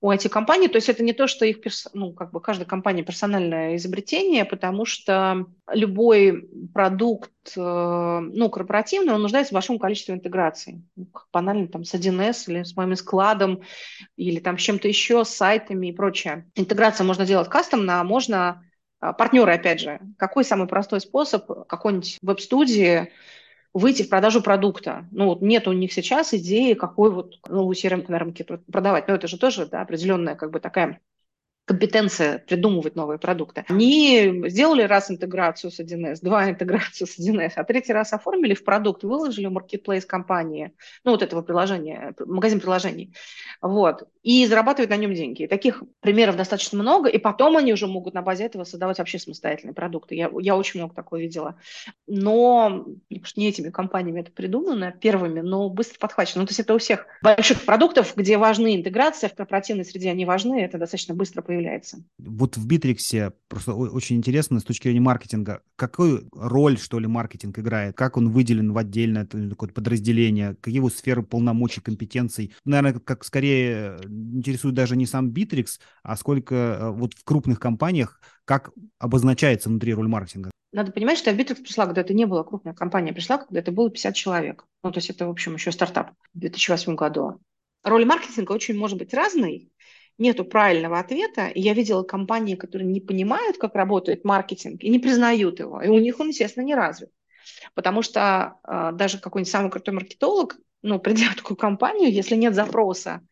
[0.00, 0.68] у IT-компаний.
[0.68, 1.58] То есть это не то, что их,
[1.92, 9.22] ну, как бы каждая компания персональное изобретение, потому что любой продукт, э, ну, корпоративный, он
[9.22, 10.82] нуждается в большом количестве интеграций.
[10.96, 13.62] Ну, банально там с 1С или с моим складом,
[14.16, 16.50] или там с чем-то еще, с сайтами и прочее.
[16.54, 18.62] Интеграция можно делать кастомно, а можно
[19.00, 20.00] а, партнеры, опять же.
[20.18, 23.12] Какой самый простой способ какой-нибудь веб-студии
[23.78, 25.06] выйти в продажу продукта.
[25.10, 29.08] Ну, вот нет у них сейчас идеи, какой вот новую CRM на рынке продавать.
[29.08, 31.00] Но это же тоже да, определенная как бы такая
[31.66, 33.64] компетенция придумывать новые продукты.
[33.68, 38.64] Они сделали раз интеграцию с 1С, два интеграцию с 1С, а третий раз оформили в
[38.64, 40.72] продукт, выложили в маркетплейс компании,
[41.04, 43.14] ну вот этого приложения, магазин приложений,
[43.60, 45.42] вот, и зарабатывают на нем деньги.
[45.42, 49.18] И таких примеров достаточно много, и потом они уже могут на базе этого создавать вообще
[49.18, 50.14] самостоятельные продукты.
[50.14, 51.56] Я, я очень много такого видела.
[52.06, 52.86] Но
[53.36, 56.42] не этими компаниями это придумано первыми, но быстро подхвачено.
[56.42, 60.24] Ну, то есть это у всех больших продуктов, где важны интеграции, в корпоративной среде они
[60.24, 62.04] важны, это достаточно быстро появляется появляется.
[62.18, 67.58] Вот в Битриксе просто очень интересно с точки зрения маркетинга, какую роль, что ли, маркетинг
[67.58, 72.54] играет, как он выделен в отдельное такое подразделение, какие его сферы полномочий, компетенций.
[72.64, 78.20] Наверное, как скорее интересует даже не сам Битрикс, а сколько э, вот в крупных компаниях,
[78.44, 80.50] как обозначается внутри роль маркетинга.
[80.72, 83.90] Надо понимать, что Bittrex пришла, когда это не была крупная компания, пришла, когда это было
[83.90, 84.66] 50 человек.
[84.82, 87.40] Ну, то есть это, в общем, еще стартап в 2008 году.
[87.82, 89.70] Роль маркетинга очень может быть разной,
[90.18, 91.48] нету правильного ответа.
[91.48, 95.80] И я видела компании, которые не понимают, как работает маркетинг, и не признают его.
[95.82, 97.10] И у них он, естественно, не развит.
[97.74, 102.54] Потому что э, даже какой-нибудь самый крутой маркетолог, ну, придя в такую компанию, если нет
[102.54, 103.22] запроса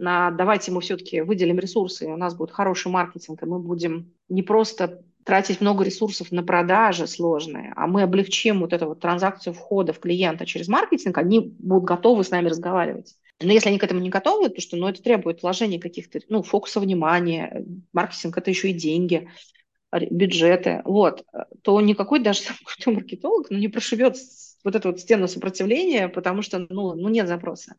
[0.00, 4.14] на давайте мы все-таки выделим ресурсы, и у нас будет хороший маркетинг, и мы будем
[4.30, 9.52] не просто тратить много ресурсов на продажи сложные, а мы облегчим вот эту вот транзакцию
[9.52, 13.14] входа в клиента через маркетинг, они будут готовы с нами разговаривать.
[13.42, 16.42] Но если они к этому не готовы, то что ну, это требует вложения каких-то, ну,
[16.42, 19.28] фокуса внимания, маркетинг– это еще и деньги,
[19.92, 21.24] бюджеты, вот,
[21.62, 24.16] то никакой даже крутой маркетолог ну, не прошибет
[24.62, 27.76] вот эту вот стену сопротивления, потому что, ну, ну нет запроса.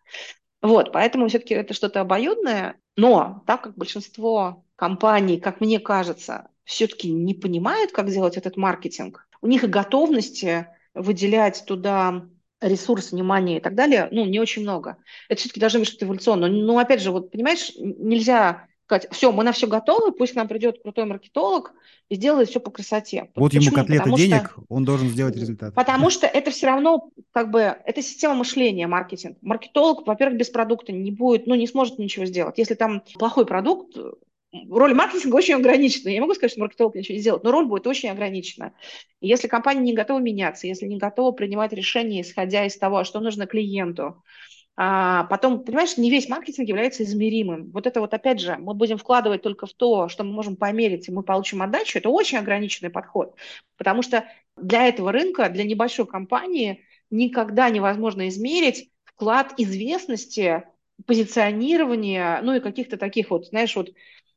[0.62, 7.12] Вот, поэтому все-таки это что-то обоюдное, но так как большинство компаний, как мне кажется, все-таки
[7.12, 12.28] не понимают, как делать этот маркетинг, у них и готовности выделять туда
[12.62, 14.98] ресурс, внимание и так далее, ну, не очень много.
[15.28, 16.50] Это все-таки должно быть что-то эволюционное.
[16.50, 20.50] Но, опять же, вот, понимаешь, нельзя сказать, все, мы на все готовы, пусть к нам
[20.50, 21.74] придет крутой маркетолог
[22.10, 23.30] и сделает все по красоте.
[23.36, 23.68] Вот Почему?
[23.68, 25.74] ему котлеты Потому денег, что, он должен сделать результат.
[25.74, 29.38] Потому что это все равно, как бы, это система мышления, маркетинг.
[29.42, 32.58] Маркетолог, во-первых, без продукта не будет, ну, не сможет ничего сделать.
[32.58, 33.96] Если там плохой продукт,
[34.70, 36.10] роль маркетинга очень ограничена.
[36.10, 38.74] Я не могу сказать, что маркетолог ничего не сделает, но роль будет очень ограничена.
[39.22, 43.48] Если компания не готова меняться, если не готова принимать решения, исходя из того, что нужно
[43.48, 44.24] клиенту,
[44.78, 47.72] а потом, понимаешь, не весь маркетинг является измеримым.
[47.72, 51.08] Вот это вот, опять же, мы будем вкладывать только в то, что мы можем померить,
[51.08, 52.00] и мы получим отдачу.
[52.00, 53.36] Это очень ограниченный подход,
[53.78, 54.26] потому что
[54.58, 60.64] для этого рынка, для небольшой компании никогда невозможно измерить вклад известности,
[61.06, 63.90] позиционирования, ну и каких-то таких вот, знаешь, вот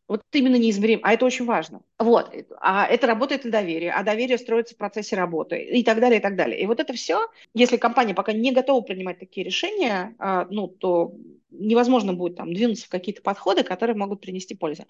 [0.07, 1.81] вот именно неизмерим, а это очень важно.
[1.99, 6.19] Вот, а это работает на доверие, а доверие строится в процессе работы и так далее,
[6.19, 6.61] и так далее.
[6.61, 11.15] И вот это все, если компания пока не готова принимать такие решения, а, ну, то
[11.51, 14.85] невозможно будет там двинуться в какие-то подходы, которые могут принести пользу.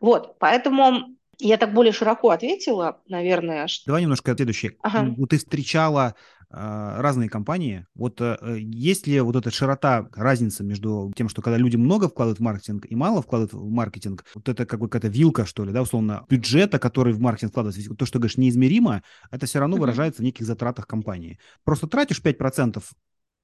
[0.00, 3.68] Вот, поэтому я так более широко ответила, наверное.
[3.68, 3.86] Что...
[3.86, 4.76] Давай немножко следующее.
[4.82, 5.14] Ага.
[5.28, 6.14] Ты встречала
[6.50, 7.86] разные компании.
[7.94, 12.38] Вот э, есть ли вот эта широта, разница между тем, что когда люди много вкладывают
[12.38, 15.72] в маркетинг и мало вкладывают в маркетинг, вот это как бы какая-то вилка, что ли,
[15.72, 20.22] да, условно, бюджета, который в маркетинг вкладывается, то, что говоришь, неизмеримо, это все равно выражается
[20.22, 21.38] в неких затратах компании.
[21.64, 22.82] Просто тратишь 5%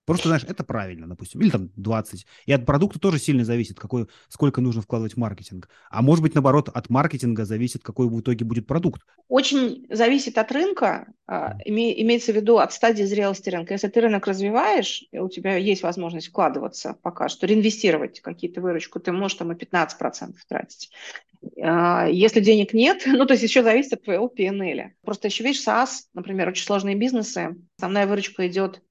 [0.06, 2.26] Просто, знаешь, это правильно, допустим, или там 20.
[2.46, 5.68] И от продукта тоже сильно зависит, какой, сколько нужно вкладывать в маркетинг.
[5.90, 9.02] А может быть, наоборот, от маркетинга зависит, какой в итоге будет продукт.
[9.28, 13.72] Очень зависит от рынка, а, име, имеется в виду от стадии зрелости рынка.
[13.72, 19.10] Если ты рынок развиваешь, у тебя есть возможность вкладываться пока что, реинвестировать какие-то выручку, ты
[19.12, 20.90] можешь там и 15% тратить.
[21.62, 24.90] А, если денег нет, ну, то есть еще зависит от твоего PNL.
[25.02, 28.82] Просто еще, видишь, SaaS, например, очень сложные бизнесы, основная выручка идет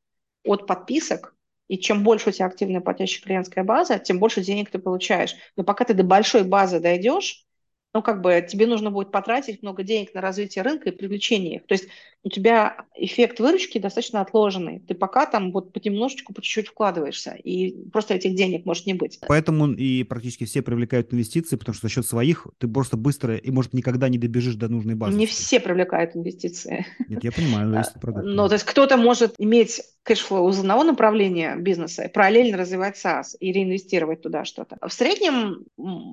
[0.44, 1.36] от подписок,
[1.68, 5.36] и чем больше у тебя активная платящая клиентская база, тем больше денег ты получаешь.
[5.56, 7.46] Но пока ты до большой базы дойдешь,
[7.94, 11.68] ну, как бы тебе нужно будет потратить много денег на развитие рынка и привлечение их.
[11.68, 11.88] То есть
[12.24, 14.80] у тебя эффект выручки достаточно отложенный.
[14.80, 19.20] Ты пока там вот понемножечку, по чуть-чуть вкладываешься, и просто этих денег может не быть.
[19.28, 23.52] Поэтому и практически все привлекают инвестиции, потому что за счет своих ты просто быстро и,
[23.52, 25.16] может, никогда не добежишь до нужной базы.
[25.16, 26.88] Не все привлекают инвестиции.
[27.08, 30.84] Нет, я понимаю, зависит от Ну, то есть кто-то может иметь cash flow из одного
[30.84, 34.78] направления бизнеса, параллельно развивать SaaS и реинвестировать туда что-то.
[34.86, 35.66] В среднем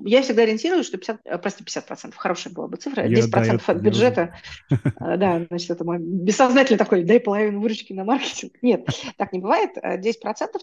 [0.05, 3.73] я всегда ориентируюсь, что 50, э, прости, 50%, хорошая была бы цифра, 10% я, да,
[3.73, 4.35] от бюджета,
[4.69, 4.77] э,
[5.17, 8.53] да, значит, это мой бессознательно такой, дай половину выручки на маркетинг.
[8.61, 9.71] Нет, так не бывает.
[9.75, 10.13] 10%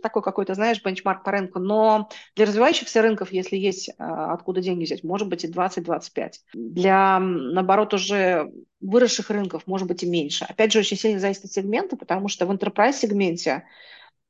[0.02, 5.04] такой какой-то, знаешь, бенчмарк по рынку, но для развивающихся рынков, если есть откуда деньги взять,
[5.04, 6.30] может быть и 20-25.
[6.54, 10.44] Для, наоборот, уже выросших рынков может быть и меньше.
[10.48, 13.64] Опять же, очень сильно зависит от сегмента, потому что в enterprise сегменте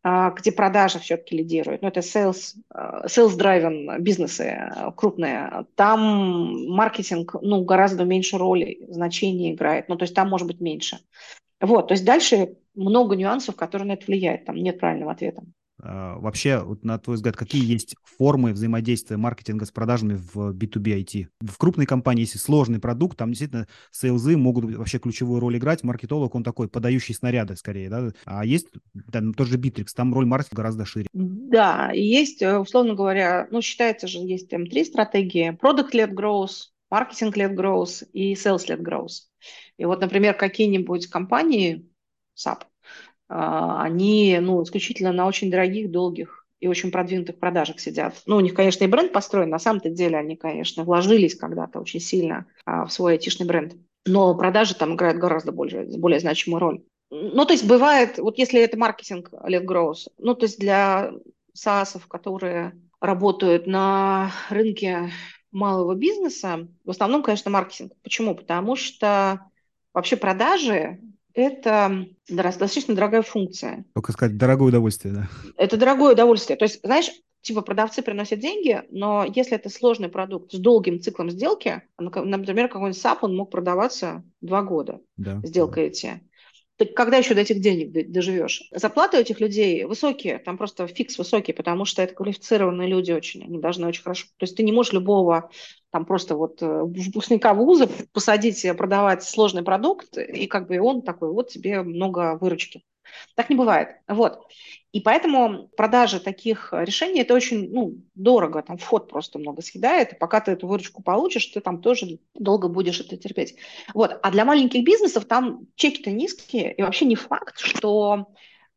[0.04, 7.64] а, где продажи все-таки лидируют, ну, это sales, а, sales-driven бизнесы крупные, там маркетинг, ну,
[7.64, 10.98] гораздо меньше роли, значения играет, ну, то есть там может быть меньше.
[11.61, 15.42] Вот, то есть дальше много нюансов, которые на это влияют, там нет правильного ответа.
[15.80, 21.04] А, вообще, вот, на твой взгляд, какие есть формы взаимодействия маркетинга с продажами в B2B
[21.04, 21.26] IT?
[21.40, 25.84] В крупной компании, если сложный продукт, там действительно сейлзы могут вообще ключевую роль играть.
[25.84, 28.10] Маркетолог, он такой подающий снаряды скорее, да?
[28.24, 28.68] А есть
[29.12, 31.06] там, тот же Bittrex, там роль маркетинга гораздо шире.
[31.12, 35.50] Да, есть, э, условно говоря, ну, считается же, есть там три стратегии.
[35.50, 39.28] Product-led growth, marketing-led growth и sales-led growth.
[39.76, 41.88] И вот, например, какие-нибудь компании,
[42.36, 42.62] SAP,
[43.28, 48.22] они ну, исключительно на очень дорогих, долгих и очень продвинутых продажах сидят.
[48.26, 52.00] Ну, у них, конечно, и бренд построен, на самом-то деле они, конечно, вложились когда-то очень
[52.00, 53.74] сильно а, в свой айтишный бренд.
[54.06, 56.82] Но продажи там играют гораздо более, более значимую роль.
[57.10, 61.12] Ну, то есть бывает, вот если это маркетинг лет growth, ну, то есть для
[61.56, 65.10] SaaS, которые работают на рынке
[65.50, 67.92] малого бизнеса, в основном, конечно, маркетинг.
[68.02, 68.34] Почему?
[68.34, 69.40] Потому что
[69.94, 71.00] вообще продажи
[71.38, 73.85] это достаточно дорогая функция.
[73.94, 75.29] Только сказать, дорогое удовольствие, да?
[75.57, 76.57] Это дорогое удовольствие.
[76.57, 77.11] То есть, знаешь,
[77.42, 83.03] типа продавцы приносят деньги, но если это сложный продукт с долгим циклом сделки, например, какой-нибудь
[83.03, 85.88] SAP, он мог продаваться два года, да, сделка да.
[85.88, 86.11] идти.
[86.77, 88.68] Ты когда еще до этих денег доживешь?
[88.70, 93.42] Зарплаты у этих людей высокие, там просто фикс высокий, потому что это квалифицированные люди очень,
[93.42, 94.27] они должны очень хорошо...
[94.37, 95.51] То есть ты не можешь любого
[95.90, 101.33] там просто вот э, выпускника вуза посадить продавать сложный продукт, и как бы он такой,
[101.33, 102.85] вот тебе много выручки.
[103.35, 103.96] Так не бывает.
[104.07, 104.46] Вот.
[104.92, 110.16] И поэтому продажа таких решений это очень ну, дорого, там вход просто много съедает, и
[110.16, 113.57] пока ты эту выручку получишь, ты там тоже долго будешь это терпеть.
[113.94, 114.18] Вот.
[114.22, 118.29] А для маленьких бизнесов там чеки-то низкие, и вообще не факт, что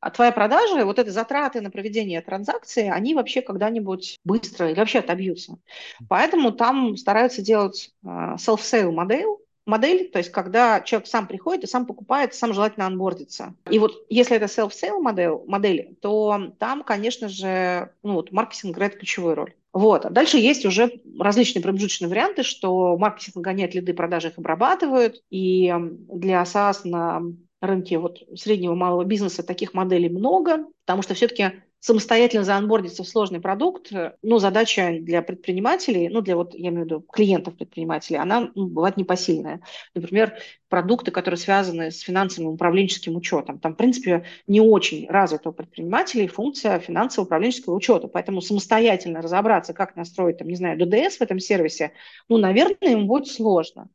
[0.09, 5.57] твоя продажа, вот эти затраты на проведение транзакции, они вообще когда-нибудь быстро или вообще отобьются.
[6.09, 9.27] Поэтому там стараются делать э, self-sale модель,
[9.65, 13.53] модель, то есть когда человек сам приходит и сам покупает, сам желательно анбордится.
[13.69, 18.97] И вот если это self-sale модель, модель, то там, конечно же, ну, вот маркетинг играет
[18.97, 19.53] ключевую роль.
[19.73, 20.05] Вот.
[20.05, 25.73] А дальше есть уже различные промежуточные варианты, что маркетинг гоняет лиды, продажи их обрабатывают, и
[26.09, 27.21] для SaaS на
[27.61, 33.41] рынке вот среднего малого бизнеса таких моделей много, потому что все-таки самостоятельно заанбордиться в сложный
[33.41, 38.51] продукт, ну, задача для предпринимателей, ну, для вот, я имею в виду, клиентов предпринимателей, она
[38.53, 39.61] ну, бывает непосильная.
[39.95, 40.37] Например,
[40.69, 43.59] продукты, которые связаны с финансовым управленческим учетом.
[43.59, 49.73] Там, в принципе, не очень развита у предпринимателей функция финансового управленческого учета, поэтому самостоятельно разобраться,
[49.73, 51.93] как настроить, там, не знаю, ДДС в этом сервисе,
[52.29, 53.89] ну, наверное, им будет сложно.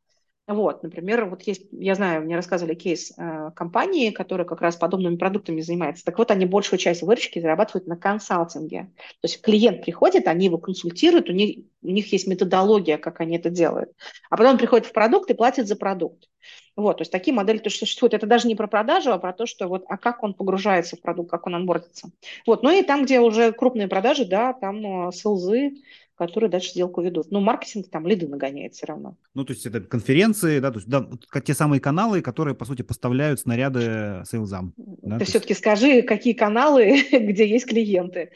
[0.47, 5.17] Вот, например, вот есть, я знаю, мне рассказывали кейс э, компании, которая как раз подобными
[5.17, 6.05] продуктами занимается.
[6.05, 8.89] Так вот, они большую часть выручки зарабатывают на консалтинге.
[8.95, 13.35] То есть клиент приходит, они его консультируют, у них, у них есть методология, как они
[13.35, 13.91] это делают.
[14.29, 16.29] А потом он приходит в продукт и платит за продукт.
[16.77, 18.13] Вот, то есть такие модели тоже существуют.
[18.13, 21.01] Это даже не про продажу, а про то, что вот, а как он погружается в
[21.01, 22.11] продукт, как он анбордится.
[22.45, 25.71] Вот, ну и там, где уже крупные продажи, да, там э, селзы,
[26.13, 27.31] которые дальше сделку ведут.
[27.31, 29.17] Но маркетинг там лиды нагоняет все равно.
[29.33, 31.09] Ну, то есть это конференции, да, то есть да,
[31.41, 34.73] те самые каналы, которые, по сути, поставляют снаряды сейлзам.
[34.77, 35.17] Да?
[35.17, 35.61] Ты все-таки есть...
[35.61, 38.33] скажи, какие каналы, где есть клиенты.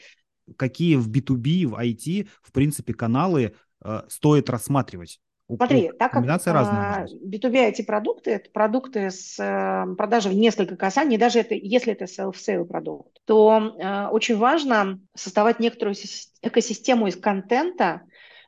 [0.56, 5.20] Какие в B2B, в IT, в принципе, каналы э, стоит рассматривать?
[5.56, 11.40] Смотри, так как разная B2B IT-продукты, это продукты с э, продажей в несколько касаний, даже
[11.40, 15.94] это, если это self-sale продукт, то э, очень важно создавать некоторую
[16.42, 18.02] экосистему из контента,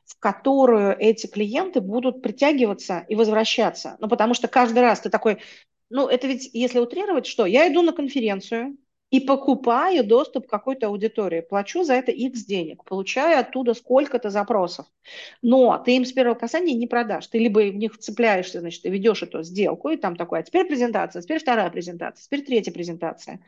[0.05, 3.97] в которую эти клиенты будут притягиваться и возвращаться.
[3.99, 5.39] Ну, потому что каждый раз ты такой,
[5.89, 8.77] ну, это ведь, если утрировать, что я иду на конференцию,
[9.15, 14.87] и покупаю доступ к какой-то аудитории, плачу за это X денег, получаю оттуда сколько-то запросов.
[15.41, 17.27] Но ты им с первого касания не продашь.
[17.27, 20.67] Ты либо в них цепляешься, значит, ты ведешь эту сделку, и там такое, а теперь
[20.67, 23.39] презентация, теперь вторая презентация, теперь третья презентация,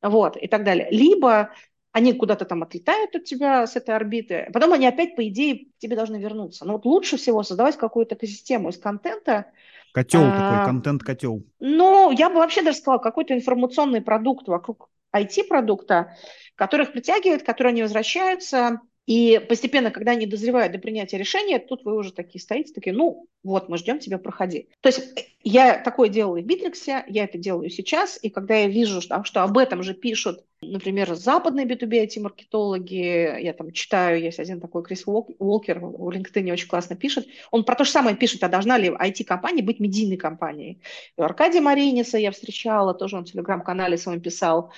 [0.00, 0.88] вот, и так далее.
[0.90, 1.50] Либо
[1.92, 5.66] они куда-то там отлетают от тебя с этой орбиты, а потом они опять, по идее,
[5.78, 6.64] тебе должны вернуться.
[6.64, 9.46] Но вот лучше всего создавать какую-то экосистему из контента.
[9.92, 11.42] Котел а, такой, контент-котел.
[11.58, 16.16] Ну, я бы вообще даже сказала, какой-то информационный продукт вокруг IT-продукта,
[16.54, 21.96] которых притягивает, которые они возвращаются, и постепенно, когда они дозревают до принятия решения, тут вы
[21.96, 24.68] уже такие стоите, такие, ну, вот, мы ждем тебя, проходи.
[24.80, 28.68] То есть э, я такое делаю в Битриксе, я это делаю сейчас, и когда я
[28.68, 34.38] вижу, что, что об этом же пишут, например, западные B2B IT-маркетологи, я там читаю, есть
[34.38, 38.44] один такой Крис Уолкер в LinkedIn очень классно пишет, он про то же самое пишет,
[38.44, 40.82] а должна ли IT-компания быть медийной компанией.
[41.16, 44.72] И Аркадия Мариниса я встречала, тоже он в телеграм-канале своем писал,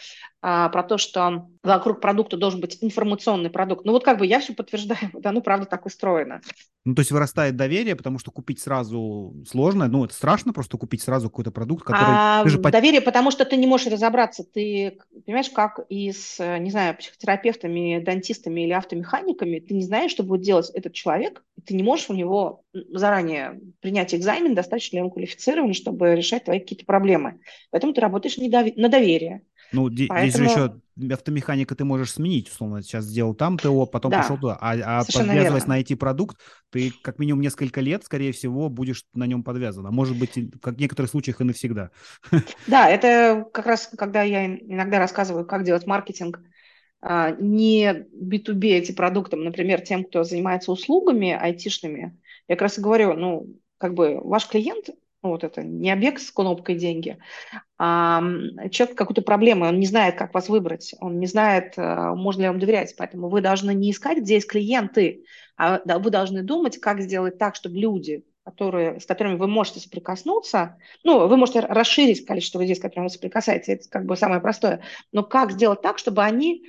[0.44, 3.84] а, про то, что вокруг продукта должен быть информационный продукт.
[3.84, 6.40] Ну вот как бы я все подтверждаю, да, ну правда так устроено.
[6.84, 9.86] Ну, то есть вырастает доверие, потому что купить сразу сложно.
[9.86, 12.08] Ну, это страшно просто купить сразу какой-то продукт, который...
[12.08, 12.58] А, же...
[12.58, 14.42] Доверие, потому что ты не можешь разобраться.
[14.42, 20.22] Ты, понимаешь, как и с, не знаю, психотерапевтами, дантистами или автомеханиками, ты не знаешь, что
[20.22, 25.02] будет делать этот человек, и ты не можешь у него заранее принять экзамен, достаточно ли
[25.02, 27.40] он квалифицирован, чтобы решать твои какие-то проблемы.
[27.70, 29.42] Поэтому ты работаешь на доверие.
[29.72, 30.20] Ну, Поэтому...
[30.20, 30.74] здесь же еще
[31.10, 34.58] автомеханика ты можешь сменить, условно, сейчас сделал там ТО, потом да, пошел туда.
[34.60, 35.74] А, а подвязываясь верно.
[35.74, 36.38] на IT-продукт,
[36.70, 39.86] ты как минимум несколько лет, скорее всего, будешь на нем подвязан.
[39.86, 41.90] А может быть, как в некоторых случаях и навсегда.
[42.66, 46.40] Да, это как раз, когда я иногда рассказываю, как делать маркетинг
[47.00, 52.18] а, не B2B эти продуктам, например, тем, кто занимается услугами айтишными,
[52.48, 53.46] я как раз и говорю, ну,
[53.78, 54.90] как бы ваш клиент
[55.22, 57.18] ну, вот это не объект с кнопкой деньги,
[57.78, 58.20] а
[58.70, 62.48] человек какую-то проблему, он не знает, как вас выбрать, он не знает, э, можно ли
[62.48, 65.24] вам доверять, поэтому вы должны не искать, где есть клиенты,
[65.56, 70.76] а вы должны думать, как сделать так, чтобы люди, которые, с которыми вы можете соприкоснуться,
[71.04, 74.82] ну, вы можете расширить количество людей, с которыми вы соприкасаетесь, это как бы самое простое,
[75.12, 76.64] но как сделать так, чтобы они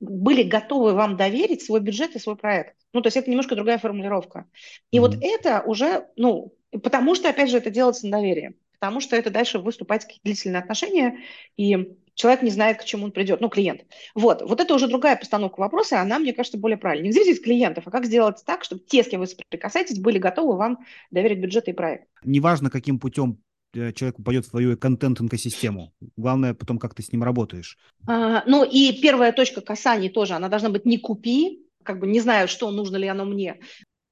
[0.00, 2.74] были готовы вам доверить свой бюджет и свой проект.
[2.94, 4.46] Ну, то есть это немножко другая формулировка.
[4.90, 5.00] И mm-hmm.
[5.00, 8.54] вот это уже, ну, Потому что, опять же, это делается на доверие.
[8.78, 11.18] Потому что это дальше выступать какие-то длительные отношения,
[11.56, 13.84] и человек не знает, к чему он придет, ну, клиент.
[14.14, 17.08] Вот, вот это уже другая постановка вопроса, и она, мне кажется, более правильная.
[17.08, 20.56] Не здесь клиентов, а как сделать так, чтобы те, с кем вы соприкасаетесь, были готовы
[20.56, 20.78] вам
[21.10, 22.08] доверить бюджет и проект.
[22.24, 23.38] Неважно, каким путем
[23.74, 25.92] э, человек попадет в твою контент-экосистему.
[26.16, 27.78] Главное потом, как ты с ним работаешь.
[28.06, 32.20] А, ну и первая точка касания тоже, она должна быть не купи, как бы не
[32.20, 33.60] знаю, что нужно ли оно мне.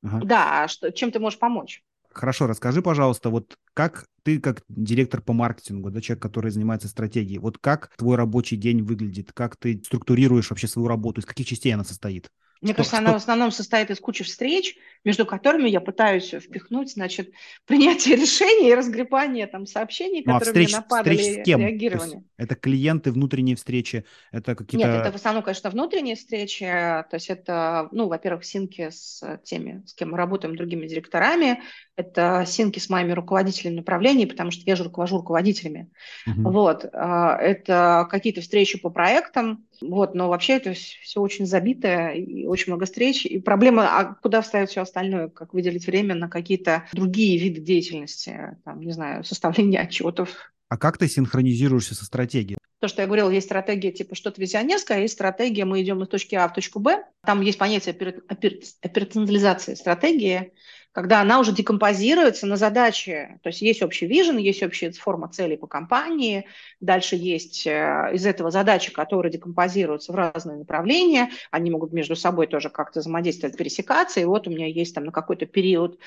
[0.02, 0.24] Ага.
[0.24, 1.82] Да, а что, чем ты можешь помочь?
[2.12, 7.38] Хорошо, расскажи, пожалуйста, вот как ты как директор по маркетингу, да, человек, который занимается стратегией,
[7.38, 11.70] вот как твой рабочий день выглядит, как ты структурируешь вообще свою работу, из каких частей
[11.72, 12.30] она состоит?
[12.60, 13.04] Мне что, кажется, что...
[13.04, 17.30] она в основном состоит из кучи встреч, между которыми я пытаюсь впихнуть, значит,
[17.66, 21.60] принятие решений и разгребание там сообщений, ну, а которые встреч, мне нападали, встреч с кем?
[21.60, 22.24] реагирование.
[22.36, 24.86] Это клиенты, внутренние встречи, это какие-то...
[24.88, 29.82] Нет, это в основном, конечно, внутренние встречи, то есть это, ну, во-первых, синки с теми,
[29.86, 31.62] с кем мы работаем, другими директорами,
[31.96, 35.90] это синки с моими руководителями направлений, потому что я же руковожу руководителями.
[36.26, 36.50] Угу.
[36.50, 42.46] Вот, а, это какие-то встречи по проектам, вот, но вообще это все очень забито, и
[42.46, 43.24] очень много встреч.
[43.26, 45.28] И проблема, а куда вставить все остальное?
[45.28, 48.56] Как выделить время на какие-то другие виды деятельности?
[48.64, 50.52] Там, не знаю, составление отчетов.
[50.68, 52.58] А как ты синхронизируешься со стратегией?
[52.80, 56.08] То, что я говорила, есть стратегия типа что-то визионерское, а есть стратегия, мы идем из
[56.08, 57.04] точки А в точку Б.
[57.24, 60.52] Там есть понятие операционализации стратегии,
[60.92, 63.40] когда она уже декомпозируется на задачи.
[63.42, 66.46] То есть есть общий вижен, есть общая форма целей по компании,
[66.80, 72.46] дальше есть э, из этого задачи, которые декомпозируются в разные направления, они могут между собой
[72.46, 75.98] тоже как-то взаимодействовать, пересекаться, и вот у меня есть там на какой-то период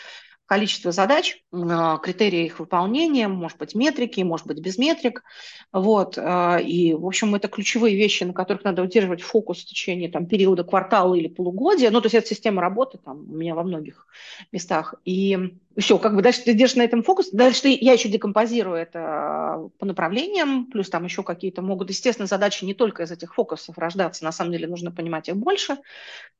[0.51, 5.23] количество задач, а, критерии их выполнения, может быть, метрики, может быть, без метрик.
[5.71, 6.17] Вот.
[6.17, 10.25] А, и, в общем, это ключевые вещи, на которых надо удерживать фокус в течение там,
[10.25, 11.89] периода квартала или полугодия.
[11.89, 14.07] Ну, то есть это система работы там, у меня во многих
[14.51, 14.95] местах.
[15.05, 17.29] И все, как бы дальше ты держишь на этом фокус.
[17.31, 22.73] Дальше я еще декомпозирую это по направлениям, плюс там еще какие-то могут, естественно, задачи не
[22.73, 25.77] только из этих фокусов рождаться, на самом деле нужно понимать их больше,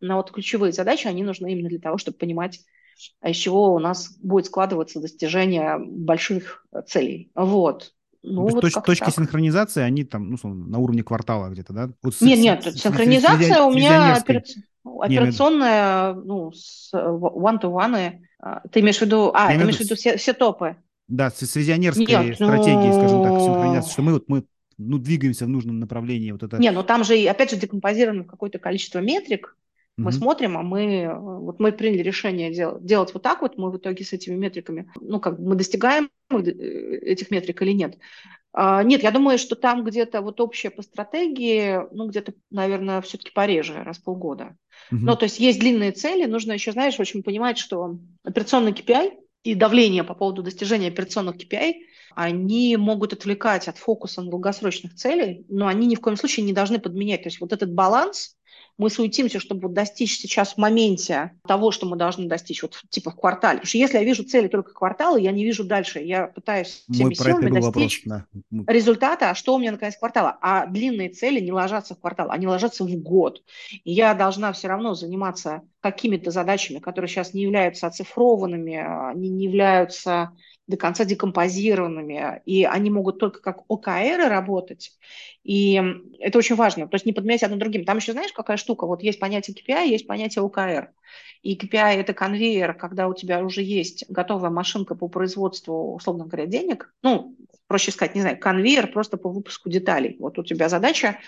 [0.01, 2.59] но вот ключевые задачи, они нужны именно для того, чтобы понимать
[3.23, 7.31] из чего у нас будет складываться достижение больших целей.
[7.35, 7.93] Вот.
[8.23, 9.15] Ну, вот точ, точки так.
[9.15, 11.89] синхронизации, они там, ну, на уровне квартала где-то, да?
[12.03, 14.23] Вот нет, с, нет, с, синхронизация с, у меня
[14.83, 18.19] операционная, ну, с one-to-one.
[18.39, 20.75] А, ты имеешь в виду, а, ты имеешь в виду все, все топы?
[21.07, 22.93] Да, с визионерской нет, стратегией, ну...
[22.93, 24.45] скажем так, синхронизации, что мы вот мы
[24.77, 26.31] ну, двигаемся в нужном направлении.
[26.31, 26.57] Вот это...
[26.57, 29.57] Не, ну там же, опять же, декомпозировано какое-то количество метрик,
[30.01, 30.13] мы mm-hmm.
[30.13, 34.03] смотрим, а мы, вот мы приняли решение делать, делать вот так вот, мы в итоге
[34.03, 37.97] с этими метриками, ну, как мы достигаем э, этих метрик или нет.
[38.53, 43.31] А, нет, я думаю, что там где-то вот общее по стратегии, ну, где-то, наверное, все-таки
[43.31, 44.57] пореже, раз в полгода.
[44.91, 44.99] Mm-hmm.
[45.01, 49.55] Ну, то есть есть длинные цели, нужно еще, знаешь, очень понимать, что операционный KPI и
[49.55, 51.73] давление по поводу достижения операционных KPI,
[52.15, 56.53] они могут отвлекать от фокуса на долгосрочных целей, но они ни в коем случае не
[56.53, 57.23] должны подменять.
[57.23, 58.35] То есть вот этот баланс,
[58.81, 63.15] мы суетимся, чтобы достичь сейчас в моменте того, что мы должны достичь, вот типа в
[63.15, 63.59] квартале.
[63.59, 65.99] Потому что если я вижу цели только квартала, я не вижу дальше.
[65.99, 68.73] Я пытаюсь всеми Мой силами достичь вопрос, да.
[68.73, 70.35] результата, а что у меня на конец квартала.
[70.41, 73.43] А длинные цели не ложатся в квартал, они ложатся в год.
[73.83, 79.45] И я должна все равно заниматься какими-то задачами, которые сейчас не являются оцифрованными, они не
[79.45, 80.31] являются
[80.67, 84.91] до конца декомпозированными, и они могут только как ОКР работать,
[85.43, 85.81] и
[86.19, 87.83] это очень важно, то есть не подменять одно другим.
[87.83, 90.91] Там еще знаешь, какая штука, вот есть понятие KPI, есть понятие ОКР,
[91.41, 96.45] и KPI– это конвейер, когда у тебя уже есть готовая машинка по производству, условно говоря,
[96.45, 97.35] денег, ну,
[97.67, 100.17] проще сказать, не знаю, конвейер просто по выпуску деталей.
[100.19, 101.19] Вот у тебя задача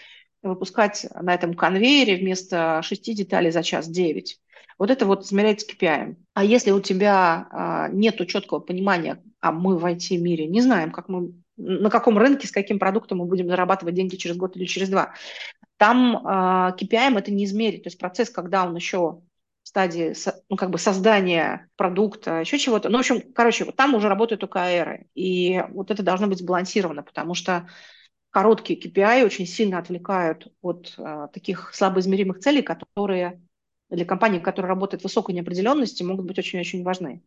[0.43, 4.39] выпускать на этом конвейере вместо 6 деталей за час 9.
[4.77, 6.15] Вот это вот измеряется KPI.
[6.33, 11.09] А если у тебя а, нет четкого понимания, а мы в IT-мире не знаем, как
[11.09, 14.89] мы, на каком рынке, с каким продуктом мы будем зарабатывать деньги через год или через
[14.89, 15.13] два,
[15.77, 17.83] там а, KPI это не измерить.
[17.83, 19.21] То есть процесс, когда он еще
[19.63, 20.13] в стадии
[20.49, 22.89] ну, как бы создания продукта, еще чего-то.
[22.89, 25.07] Ну, в общем, короче, вот там уже работают ОКРы.
[25.15, 27.69] И вот это должно быть сбалансировано, потому что
[28.33, 33.39] короткие KPI очень сильно отвлекают от а, таких слабоизмеримых целей, которые
[33.89, 37.21] для компаний, которые работают в высокой неопределенности, могут быть очень-очень важны.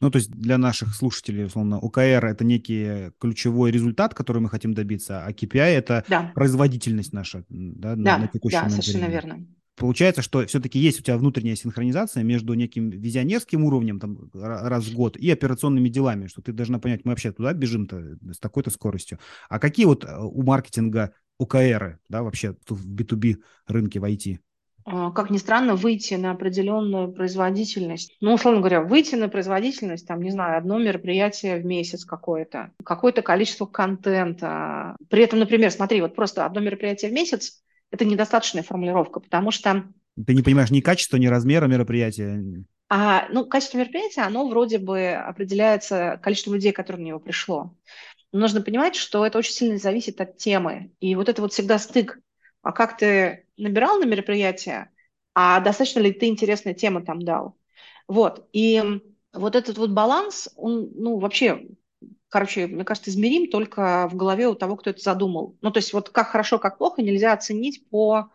[0.00, 4.74] Ну, то есть для наших слушателей, условно, ОКР– это некий ключевой результат, который мы хотим
[4.74, 6.30] добиться, а KPI– это да.
[6.34, 9.46] производительность наша да, да, на, на текущий да, совершенно верно.
[9.80, 14.94] Получается, что все-таки есть у тебя внутренняя синхронизация между неким визионерским уровнем там, раз в
[14.94, 19.18] год и операционными делами, что ты должна понять, мы вообще туда бежим-то с такой-то скоростью.
[19.48, 23.36] А какие вот э, у маркетинга ОКРы, да, вообще в B2B
[23.68, 24.40] рынке в?
[24.84, 28.14] А, как ни странно, выйти на определенную производительность.
[28.20, 33.22] Ну, условно говоря, выйти на производительность, там, не знаю, одно мероприятие в месяц какое-то, какое-то
[33.22, 34.98] количество контента.
[35.08, 39.84] При этом, например, смотри, вот просто одно мероприятие в месяц– это недостаточная формулировка, потому что…
[40.26, 42.42] Ты не понимаешь ни качества, ни размера мероприятия.
[42.88, 47.74] А, ну, качество мероприятия, оно вроде бы определяется количеством людей, которые на него пришло.
[48.32, 50.90] Но нужно понимать, что это очень сильно зависит от темы.
[51.00, 52.18] И вот это вот всегда стык
[52.62, 54.90] а как ты набирал на мероприятие,
[55.34, 57.56] а достаточно ли ты интересная тема там дал.
[58.08, 58.48] Вот.
[58.52, 58.82] И
[59.32, 61.66] вот этот вот баланс, он, ну, вообще,
[62.30, 65.56] короче, мне кажется, измерим только в голове у того, кто это задумал.
[65.60, 68.30] Ну, то есть вот как хорошо, как плохо нельзя оценить по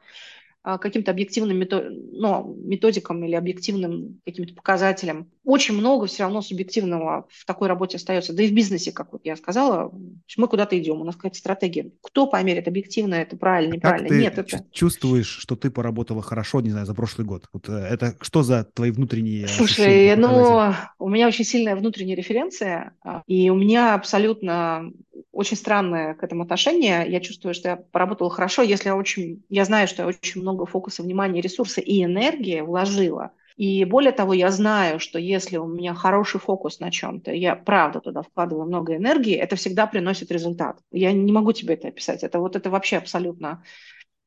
[0.61, 1.65] а, каким-то объективным
[2.11, 5.31] ну, методикам или объективным каким-то показателям.
[5.45, 8.33] Очень много все равно субъективного в такой работе остается.
[8.33, 9.91] Да и в бизнесе, как вот я сказала,
[10.37, 11.91] мы куда-то идем, у нас какая-то стратегия.
[12.01, 14.09] Кто померит объективно, это правильно, а неправильно?
[14.09, 14.65] Как Нет, это...
[14.71, 17.47] чувствуешь, что ты поработала хорошо, не знаю, за прошлый год?
[17.53, 22.93] Вот э, это что за твои внутренние Слушай, ну, у меня очень сильная внутренняя референция,
[23.03, 24.91] а, и у меня абсолютно
[25.31, 27.05] очень странное к этому отношение.
[27.07, 30.65] Я чувствую, что я поработала хорошо, если я очень, я знаю, что я очень много
[30.65, 33.31] фокуса внимания, ресурса и энергии вложила.
[33.57, 38.01] И более того, я знаю, что если у меня хороший фокус на чем-то, я правда
[38.01, 40.79] туда вкладываю много энергии, это всегда приносит результат.
[40.91, 42.23] Я не могу тебе это описать.
[42.23, 43.63] Это вот это вообще абсолютно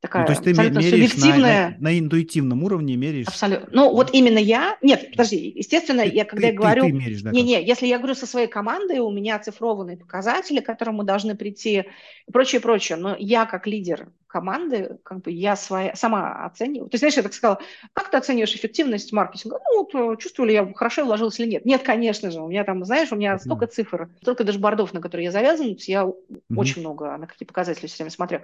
[0.01, 1.69] такая ну, то есть ты абсолютно меряешь субъективная.
[1.71, 3.27] На, на, на интуитивном уровне меряешь.
[3.27, 3.69] Абсолютно.
[3.73, 4.77] Ну, вот именно я.
[4.83, 6.83] Нет, подожди, естественно, ты, я когда ты, я говорю.
[6.83, 9.97] Ты, ты меришь, да, не, не, если я говорю со своей командой, у меня оцифрованные
[9.97, 11.85] показатели, к которым мы должны прийти,
[12.27, 12.97] и прочее, прочее.
[12.97, 16.89] Но я как лидер команды, как бы я своя, сама оцениваю.
[16.91, 17.61] То есть, знаешь, я так сказала,
[17.95, 19.59] как ты оцениваешь эффективность маркетинга?
[19.73, 21.65] Ну, вот, чувствую ли я, хорошо вложилась или нет?
[21.65, 22.41] Нет, конечно же.
[22.41, 23.39] У меня там, знаешь, у меня mm-hmm.
[23.41, 26.57] столько цифр, столько дашбордов, на которые я завязан, я mm-hmm.
[26.57, 28.41] очень много на какие показатели все время смотрю.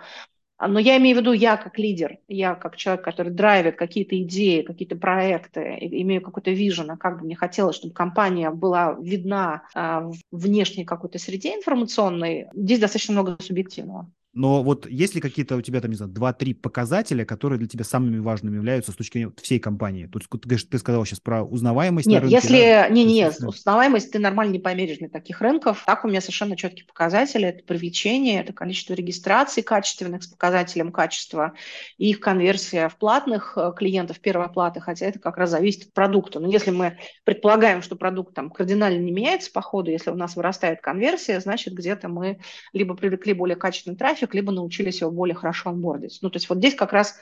[0.56, 4.20] А, но я имею в виду, я как лидер, я как человек, который драйвит какие-то
[4.22, 9.66] идеи, какие-то проекты, имею какой-то вижен, а как бы мне хотелось, чтобы компания была видна
[9.74, 14.10] а, в внешней какой-то среде информационной, здесь достаточно много субъективного.
[14.34, 17.84] Но вот есть ли какие-то у тебя там, не знаю, два-три показателя, которые для тебя
[17.84, 20.06] самыми важными являются с точки зрения всей компании?
[20.06, 22.58] Тут ты, ты сказал сейчас про узнаваемость Нет, рынке, если...
[22.58, 22.88] Да?
[22.88, 25.84] Не, не, нет, узнаваемость ты нормально не померишь на таких рынков.
[25.86, 27.46] Так у меня совершенно четкие показатели.
[27.46, 31.52] Это привлечение, это количество регистраций качественных с показателем качества
[31.96, 35.92] и их конверсия в платных э, клиентов первой оплаты, хотя это как раз зависит от
[35.92, 36.40] продукта.
[36.40, 40.34] Но если мы предполагаем, что продукт там кардинально не меняется по ходу, если у нас
[40.34, 42.40] вырастает конверсия, значит, где-то мы
[42.72, 46.18] либо привлекли более качественный трафик, трафик, либо научились его более хорошо онбордить.
[46.22, 47.16] Ну, то есть вот здесь как раз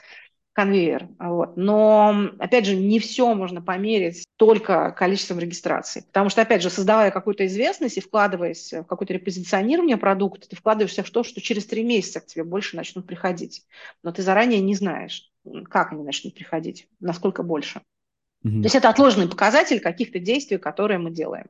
[0.53, 1.09] конвейер.
[1.19, 1.57] Вот.
[1.57, 6.03] Но, опять же, не все можно померить только количеством регистраций.
[6.03, 11.03] Потому что, опять же, создавая какую-то известность и вкладываясь в какое-то репозиционирование продукта, ты вкладываешься
[11.03, 13.63] в то, что через три месяца к тебе больше начнут приходить.
[14.03, 15.31] Но ты заранее не знаешь,
[15.69, 17.81] как они начнут приходить, насколько больше.
[18.45, 18.59] Mm-hmm.
[18.59, 21.47] То есть это отложенный показатель каких-то действий, которые мы делаем.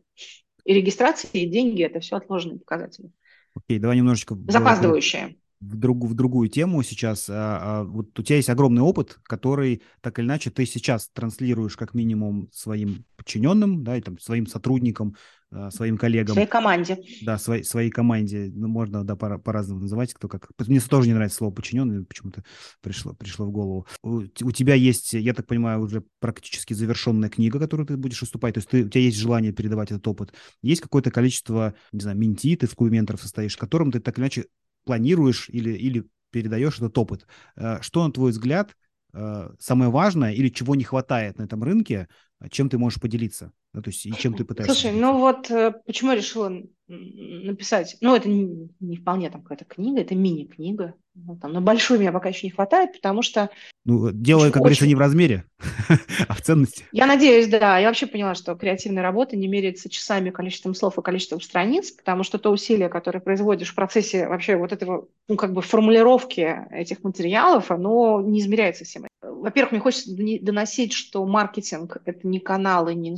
[0.64, 3.10] И регистрация, и деньги– это все отложенные показатели.
[3.54, 4.38] Окей, давай немножечко...
[4.48, 5.36] Запаздывающие
[5.70, 7.30] в, друг, в другую тему сейчас.
[7.30, 11.78] А, а, вот у тебя есть огромный опыт, который так или иначе ты сейчас транслируешь
[11.78, 15.16] как минимум своим подчиненным, да, и там своим сотрудникам,
[15.52, 16.34] а, своим коллегам.
[16.34, 16.98] Своей команде.
[17.22, 18.52] Да, своей, своей команде.
[18.54, 20.50] Ну, можно, да, по- по-разному называть, кто как.
[20.68, 22.44] Мне тоже не нравится слово подчиненный, почему-то
[22.82, 23.88] пришло, пришло в голову.
[24.02, 28.56] У, у тебя есть, я так понимаю, уже практически завершенная книга, которую ты будешь уступать,
[28.56, 30.34] то есть ты, у тебя есть желание передавать этот опыт.
[30.62, 34.24] Есть какое-то количество, не знаю, менти, ты в клубе менторов состоишь, которым ты так или
[34.24, 34.46] иначе
[34.84, 37.28] планируешь или, или передаешь этот опыт.
[37.56, 38.76] Э, что, на твой взгляд,
[39.14, 42.08] э, самое важное или чего не хватает на этом рынке,
[42.50, 43.52] чем ты можешь поделиться?
[43.74, 44.74] Да, то есть и чем ты пытаешься?
[44.74, 49.66] Слушай, ну вот э, почему я решила написать, ну это не, не вполне там какая-то
[49.66, 53.52] книга, это мини-книга, ну, там, на большую меня пока еще не хватает, потому что...
[53.86, 55.46] Ну, дело, как говорится, не в размере,
[56.28, 56.86] а в ценности.
[56.92, 57.78] Я надеюсь, да.
[57.78, 62.24] Я вообще поняла, что креативная работа не меряется часами, количеством слов и количеством страниц, потому
[62.24, 67.04] что то усилие, которое производишь в процессе вообще вот этого, ну, как бы формулировки этих
[67.04, 69.06] материалов, оно не измеряется всем.
[69.22, 70.12] Во-первых, мне хочется
[70.42, 73.12] доносить, что маркетинг– это не каналы, не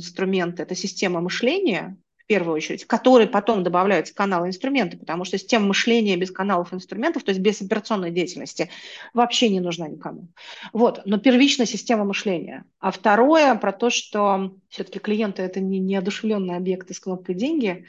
[0.46, 5.38] инструменты, это система мышления, в первую очередь, в которые потом добавляются каналы инструменты, потому что
[5.38, 8.68] система мышления без каналов инструментов, то есть без операционной деятельности,
[9.14, 10.28] вообще не нужна никому.
[10.72, 12.64] Вот, но первичная система мышления.
[12.80, 17.84] А второе про то, что все-таки клиенты– это не неодушевленные объекты с кнопкой «деньги»,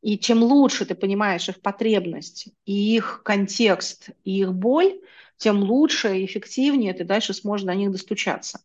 [0.00, 4.92] и чем лучше ты понимаешь их потребность, и их контекст, и их боль–
[5.38, 8.60] тем лучше и эффективнее ты дальше сможешь до них достучаться.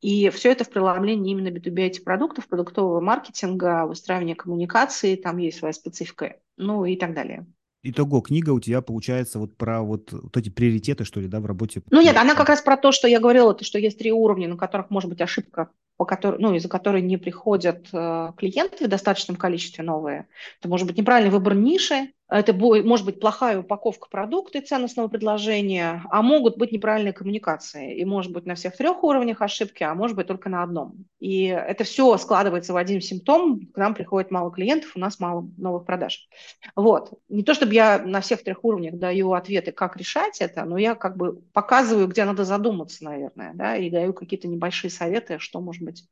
[0.00, 5.72] И все это в преломлении именно B2B продуктов, продуктового маркетинга, выстраивания коммуникации, там есть своя
[5.72, 7.46] специфика, ну и так далее.
[7.82, 11.46] Итого, книга у тебя получается вот про вот, вот эти приоритеты, что ли, да, в
[11.46, 11.82] работе?
[11.90, 14.48] Ну нет, она как раз про то, что я говорила, то, что есть три уровня,
[14.48, 18.88] на которых может быть ошибка по которой, ну, из-за которой не приходят э, клиенты в
[18.88, 20.28] достаточном количестве новые.
[20.60, 26.02] Это может быть неправильный выбор ниши, это может быть плохая упаковка продукта и ценностного предложения,
[26.10, 27.96] а могут быть неправильные коммуникации.
[27.96, 31.04] И может быть на всех трех уровнях ошибки, а может быть только на одном.
[31.20, 33.66] И это все складывается в один симптом.
[33.72, 36.28] К нам приходит мало клиентов, у нас мало новых продаж.
[36.74, 37.12] Вот.
[37.28, 40.96] Не то чтобы я на всех трех уровнях даю ответы, как решать это, но я
[40.96, 45.82] как бы показываю, где надо задуматься, наверное, да, и даю какие-то небольшие советы, что может
[45.82, 46.04] быть,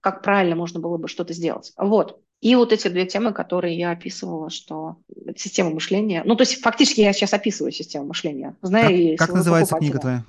[0.00, 1.72] как правильно можно было бы что-то сделать.
[1.78, 2.20] Вот.
[2.44, 4.98] И вот эти две темы, которые я описывала, что
[5.34, 6.22] система мышления.
[6.26, 8.54] Ну, то есть фактически я сейчас описываю систему мышления.
[8.60, 10.24] Знаю, как, как называется книга твоя?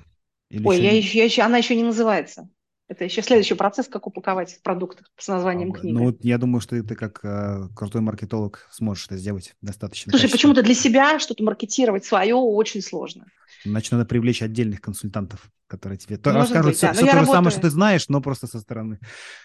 [0.48, 0.86] Или Ой, еще...
[0.86, 2.48] Я еще, я еще, она еще не называется.
[2.88, 5.92] Это еще следующий процесс, как упаковать продукт с названием а, книги.
[5.92, 10.10] Ну вот я думаю, что ты как э, крутой маркетолог сможешь это сделать достаточно.
[10.10, 13.26] Слушай, почему-то для себя что-то маркетировать свое очень сложно.
[13.66, 16.92] Значит, надо привлечь отдельных консультантов, которые тебе Может расскажут быть, все, да.
[16.94, 17.26] все то работаю...
[17.26, 19.00] же самое, что ты знаешь, но просто со стороны.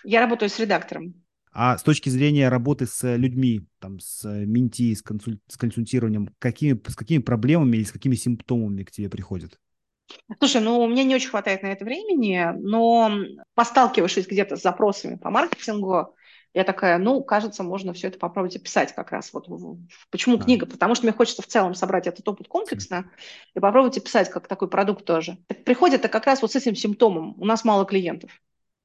[0.06, 1.16] Я работаю с редактором.
[1.54, 5.40] А с точки зрения работы с людьми, там, с менти, с, консуль...
[5.48, 9.60] с консультированием, какими, с какими проблемами или с какими симптомами к тебе приходят?
[10.40, 13.12] Слушай, ну, у меня не очень хватает на это времени, но
[13.54, 16.16] посталкивавшись где-то с запросами по маркетингу,
[16.54, 19.32] я такая, ну, кажется, можно все это попробовать описать как раз.
[19.32, 19.48] Вот
[20.10, 20.44] почему да.
[20.44, 20.66] книга?
[20.66, 23.10] Потому что мне хочется в целом собрать этот опыт комплексно
[23.54, 25.38] и попробовать описать как такой продукт тоже.
[25.66, 27.36] Приходит это как раз вот с этим симптомом.
[27.40, 28.32] У нас мало клиентов,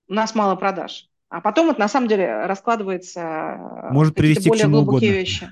[0.09, 1.09] у нас мало продаж.
[1.29, 5.21] А потом это на самом деле раскладывается Может привести более к чему глубокие угодно.
[5.21, 5.49] вещи.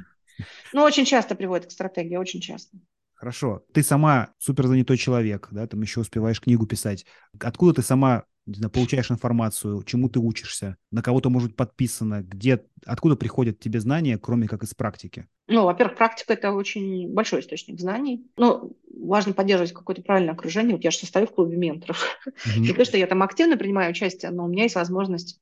[0.72, 2.76] Ну, очень часто приводит к стратегии, очень часто.
[3.14, 3.64] Хорошо.
[3.72, 7.06] Ты сама супер занятой человек, да, там еще успеваешь книгу писать.
[7.40, 12.22] Откуда ты сама не знаю, получаешь информацию, чему ты учишься, на кого-то может быть подписано,
[12.22, 15.26] где, откуда приходят тебе знания, кроме как из практики?
[15.46, 18.26] Ну, во-первых, практика– это очень большой источник знаний.
[18.36, 20.76] Ну, важно поддерживать какое-то правильное окружение.
[20.76, 22.04] Вот я же состою в клубе менторов.
[22.26, 22.60] Mm-hmm.
[22.60, 25.40] Не то, что я там активно принимаю участие, но у меня есть возможность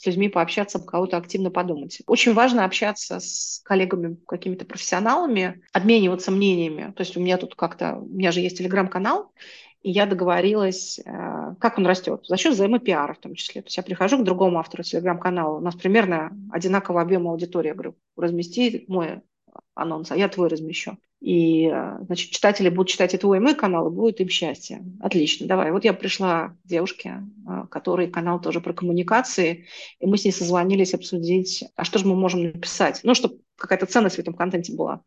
[0.00, 2.00] с людьми пообщаться, кого-то активно подумать.
[2.06, 6.92] Очень важно общаться с коллегами, какими-то профессионалами, обмениваться мнениями.
[6.96, 9.30] То есть у меня тут как-то, у меня же есть телеграм-канал,
[9.82, 13.60] и я договорилась, э, как он растет, за счет взаимопиара в том числе.
[13.60, 17.68] То есть я прихожу к другому автору телеграм-канала, у нас примерно одинаковый объем аудитории.
[17.68, 19.20] Я говорю, размести мой
[19.80, 20.98] анонс, а я твой размещу.
[21.20, 24.82] И, э, значит, читатели будут читать и твой, и мой канал, и будет им счастье.
[25.00, 25.70] Отлично, давай.
[25.70, 29.66] Вот я пришла к девушке, э, который канал тоже про коммуникации,
[29.98, 33.86] и мы с ней созвонились обсудить, а что же мы можем написать, ну, чтобы какая-то
[33.86, 35.02] ценность в этом контенте была.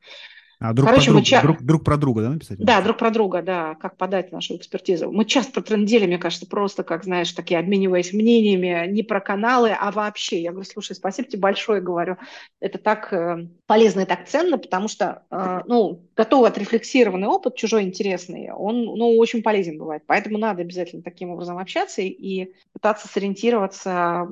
[0.64, 1.42] А друг, Короче, про друг, ча...
[1.42, 2.58] друг, друг про друга, да, написать?
[2.58, 5.12] Да, друг про друга, да, как подать нашу экспертизу.
[5.12, 9.92] Мы часто протрендели, мне кажется, просто, как, знаешь, такие обмениваясь мнениями не про каналы, а
[9.92, 10.42] вообще.
[10.42, 12.16] Я говорю, слушай, спасибо тебе большое, говорю.
[12.62, 17.84] Это так э, полезно и так ценно, потому что, э, ну, готовый отрефлексированный опыт, чужой
[17.84, 20.04] интересный, он, ну, очень полезен бывает.
[20.08, 24.30] Поэтому надо обязательно таким образом общаться и пытаться сориентироваться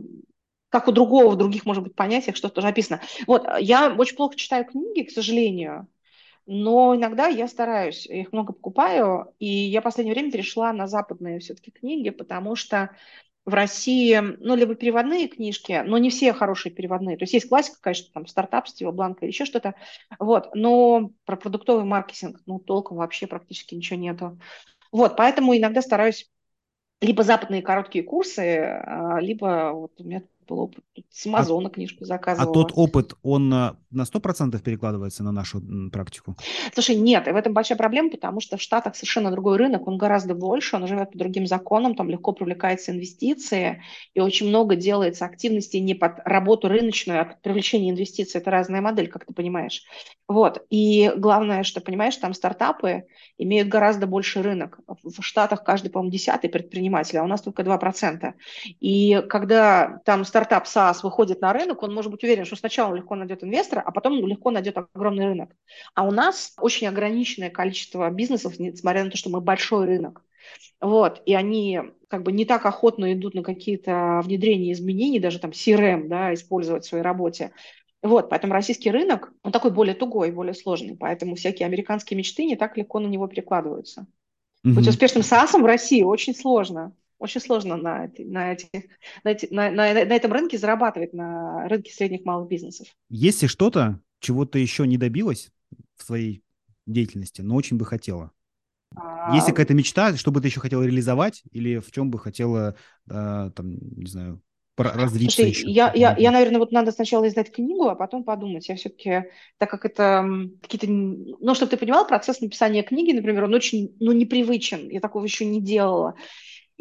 [0.70, 3.02] как у другого, в других, может быть, понятиях что-то тоже описано.
[3.28, 5.90] Вот, я очень плохо читаю книги, к сожалению,
[6.46, 11.40] но иногда я стараюсь, их много покупаю, и я в последнее время перешла на западные
[11.40, 12.92] все-таки книги, потому что
[13.46, 17.18] в России, ну, либо переводные книжки, но не все хорошие переводные.
[17.18, 19.76] То есть есть классика, конечно, там, стартап, Стива Бланка или еще что-то,
[20.20, 24.40] вот, но про продуктовый маркетинг, ну, толком вообще практически ничего нету.
[24.92, 26.30] Вот, поэтому иногда стараюсь
[27.02, 30.84] либо западные короткие курсы, а, либо вот у меня был опыт.
[31.10, 32.50] С Амазона а, книжку заказывала.
[32.50, 36.36] А тот опыт, он на 100% перекладывается на нашу практику?
[36.74, 39.98] Слушай, нет, и в этом большая проблема, потому что в Штатах совершенно другой рынок, он
[39.98, 43.82] гораздо больше, он живет по другим законам, там легко привлекаются инвестиции,
[44.14, 48.42] и очень много делается активностей не под работу рыночную, а под привлечение инвестиций.
[48.42, 49.84] Это разная модель, как ты понимаешь.
[50.28, 50.66] Вот.
[50.70, 53.06] И главное, что, понимаешь, там стартапы
[53.38, 54.80] имеют гораздо больше рынок.
[54.88, 58.34] В Штатах каждый, по-моему, десятый предприниматель, а у нас только 2%.
[58.80, 63.16] И когда там стартап SaaS выходит на рынок, он может быть уверен, что сначала легко
[63.16, 65.52] найдет инвестора, а потом легко найдет огромный рынок.
[65.94, 70.24] А у нас очень ограниченное количество бизнесов, несмотря на то, что мы большой рынок.
[70.80, 75.52] Вот, и они как бы не так охотно идут на какие-то внедрения изменений, даже там
[75.52, 77.52] CRM, да, использовать в своей работе.
[78.02, 82.56] Вот, поэтому российский рынок, он такой более тугой, более сложный, поэтому всякие американские мечты не
[82.56, 84.08] так легко на него перекладываются.
[84.64, 84.74] Угу.
[84.74, 86.96] Быть успешным SaaS в России очень сложно.
[87.22, 88.90] Очень сложно на, на, эти,
[89.24, 92.88] на, эти, на, на, на этом рынке зарабатывать, на рынке средних малых бизнесов.
[93.10, 95.52] Есть ли что-то, чего ты еще не добилась
[95.98, 96.42] в своей
[96.88, 98.32] деятельности, но очень бы хотела?
[98.96, 99.36] А...
[99.36, 102.76] Есть ли какая-то мечта, что бы ты еще хотела реализовать, или в чем бы хотела,
[103.08, 104.42] э, там, не знаю,
[104.78, 105.70] развиться Слушай, еще?
[105.70, 108.68] Я, я, я, наверное, вот надо сначала издать книгу, а потом подумать.
[108.68, 109.26] Я все-таки,
[109.60, 110.28] так как это
[110.60, 110.88] какие-то...
[110.88, 114.90] Ну, чтобы ты понимал, процесс написания книги, например, он очень, ну, непривычен.
[114.90, 116.16] Я такого еще не делала.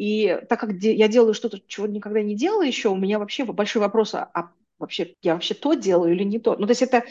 [0.01, 3.83] И так как я делаю что-то, чего никогда не делала еще, у меня вообще большой
[3.83, 4.49] вопрос, а, а
[4.79, 6.55] вообще я вообще то делаю или не то?
[6.57, 7.03] Ну, то есть это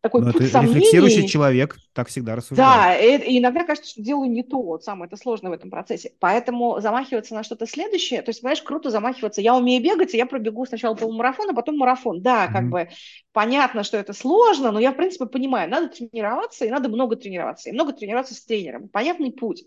[0.00, 0.76] такой Но путь это сомнений.
[0.76, 2.70] рефлексирующий человек так всегда рассуждает.
[2.70, 5.68] Да, и, и иногда кажется, что делаю не то, вот самое это сложно в этом
[5.68, 6.12] процессе.
[6.20, 9.42] Поэтому замахиваться на что-то следующее, то есть, понимаешь, круто замахиваться.
[9.42, 12.22] Я умею бегать, и я пробегу сначала полумарафон, а потом марафон.
[12.22, 12.52] Да, mm-hmm.
[12.54, 12.88] как бы
[13.34, 17.68] понятно, что это сложно, но я, в принципе, понимаю, надо тренироваться, и надо много тренироваться,
[17.68, 18.88] и много тренироваться с тренером.
[18.88, 19.66] Понятный путь.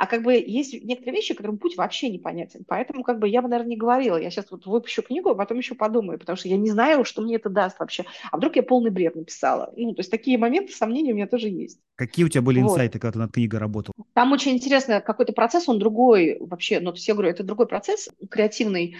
[0.00, 2.64] А как бы есть некоторые вещи, которым путь вообще непонятен.
[2.66, 4.16] Поэтому как бы я бы, наверное, не говорила.
[4.16, 7.20] Я сейчас вот выпущу книгу, а потом еще подумаю, потому что я не знаю, что
[7.20, 8.06] мне это даст вообще.
[8.32, 9.74] А вдруг я полный бред написала?
[9.76, 11.80] Ну, то есть такие моменты, сомнения у меня тоже есть.
[11.96, 12.70] Какие у тебя были вот.
[12.70, 13.92] инсайты, когда ты над книгой работал?
[14.14, 16.80] Там очень интересно, какой-то процесс, он другой вообще.
[16.80, 18.96] Ну, то есть я говорю, это другой процесс креативный.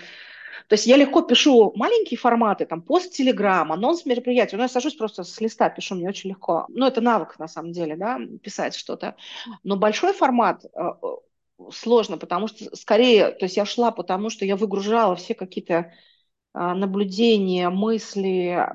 [0.68, 4.56] То есть я легко пишу маленькие форматы, там, пост Телеграм, анонс мероприятия.
[4.56, 6.66] Ну, я сажусь просто с листа, пишу, мне очень легко.
[6.68, 9.16] Ну, это навык, на самом деле, да, писать что-то.
[9.64, 10.80] Но большой формат э,
[11.70, 15.74] сложно, потому что скорее, то есть я шла, потому что я выгружала все какие-то
[16.54, 18.66] э, наблюдения, мысли,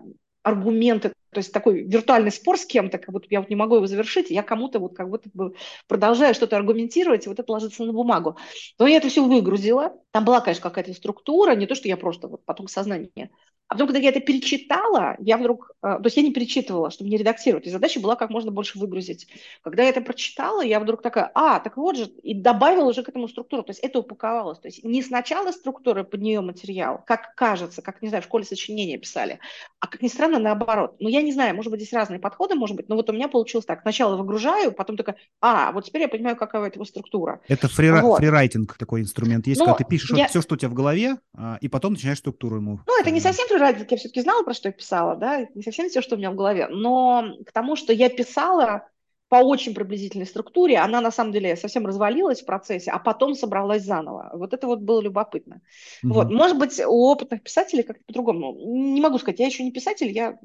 [0.45, 3.87] аргументы то есть такой виртуальный спор с кем-то, как будто я вот не могу его
[3.87, 5.53] завершить, я кому-то вот как будто бы
[5.85, 8.37] продолжаю что-то аргументировать, и вот это ложится на бумагу.
[8.79, 9.93] Но я это все выгрузила.
[10.11, 13.31] Там была, конечно, какая-то структура, не то, что я просто вот потом сознание
[13.67, 17.09] а потом, когда я это перечитала, я вдруг, э, то есть я не перечитывала, чтобы
[17.09, 19.27] не редактировать, и задача была как можно больше выгрузить.
[19.63, 23.09] Когда я это прочитала, я вдруг такая, а, так вот же, и добавила уже к
[23.09, 24.59] этому структуру, то есть это упаковалось.
[24.59, 28.45] То есть не сначала структура под нее материал, как кажется, как, не знаю, в школе
[28.45, 29.39] сочинения писали,
[29.79, 30.97] а как ни странно, наоборот.
[30.99, 33.27] Но я не знаю, может быть, здесь разные подходы, может быть, но вот у меня
[33.27, 33.81] получилось так.
[33.81, 37.41] Сначала выгружаю, потом такая, а, вот теперь я понимаю, какая это структура.
[37.47, 38.19] Это фри- вот.
[38.19, 40.27] фрирайтинг такой инструмент есть, но когда ты пишешь я...
[40.27, 42.79] все, что у тебя в голове, а, и потом начинаешь структуру ему.
[42.85, 45.89] Ну, это не совсем фрирайтинг, я все-таки знала, про что я писала, да, не совсем
[45.89, 48.87] все, что у меня в голове, но к тому, что я писала
[49.27, 53.83] по очень приблизительной структуре, она на самом деле совсем развалилась в процессе, а потом собралась
[53.83, 54.31] заново.
[54.33, 55.61] Вот это вот было любопытно.
[56.03, 56.13] Угу.
[56.13, 58.55] Вот, может быть, у опытных писателей как-то по-другому.
[58.93, 60.37] Не могу сказать, я еще не писатель, я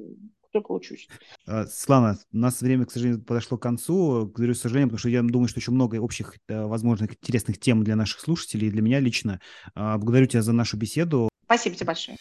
[0.53, 1.09] только учусь.
[1.47, 4.33] А, Слана, у нас время, к сожалению, подошло к концу.
[4.35, 7.97] К сожалению, потому что я думаю, что еще много общих, э, возможных, интересных тем для
[7.97, 9.41] наших слушателей и для меня лично.
[9.75, 11.29] А, благодарю тебя за нашу беседу.
[11.45, 12.17] Спасибо тебе большое.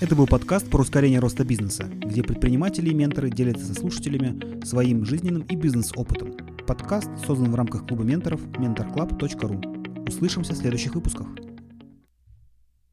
[0.00, 5.04] Это был подкаст про ускорение роста бизнеса, где предприниматели и менторы делятся со слушателями своим
[5.04, 6.34] жизненным и бизнес-опытом.
[6.66, 10.08] Подкаст создан в рамках клуба менторов mentorclub.ru.
[10.08, 11.26] Услышимся в следующих выпусках.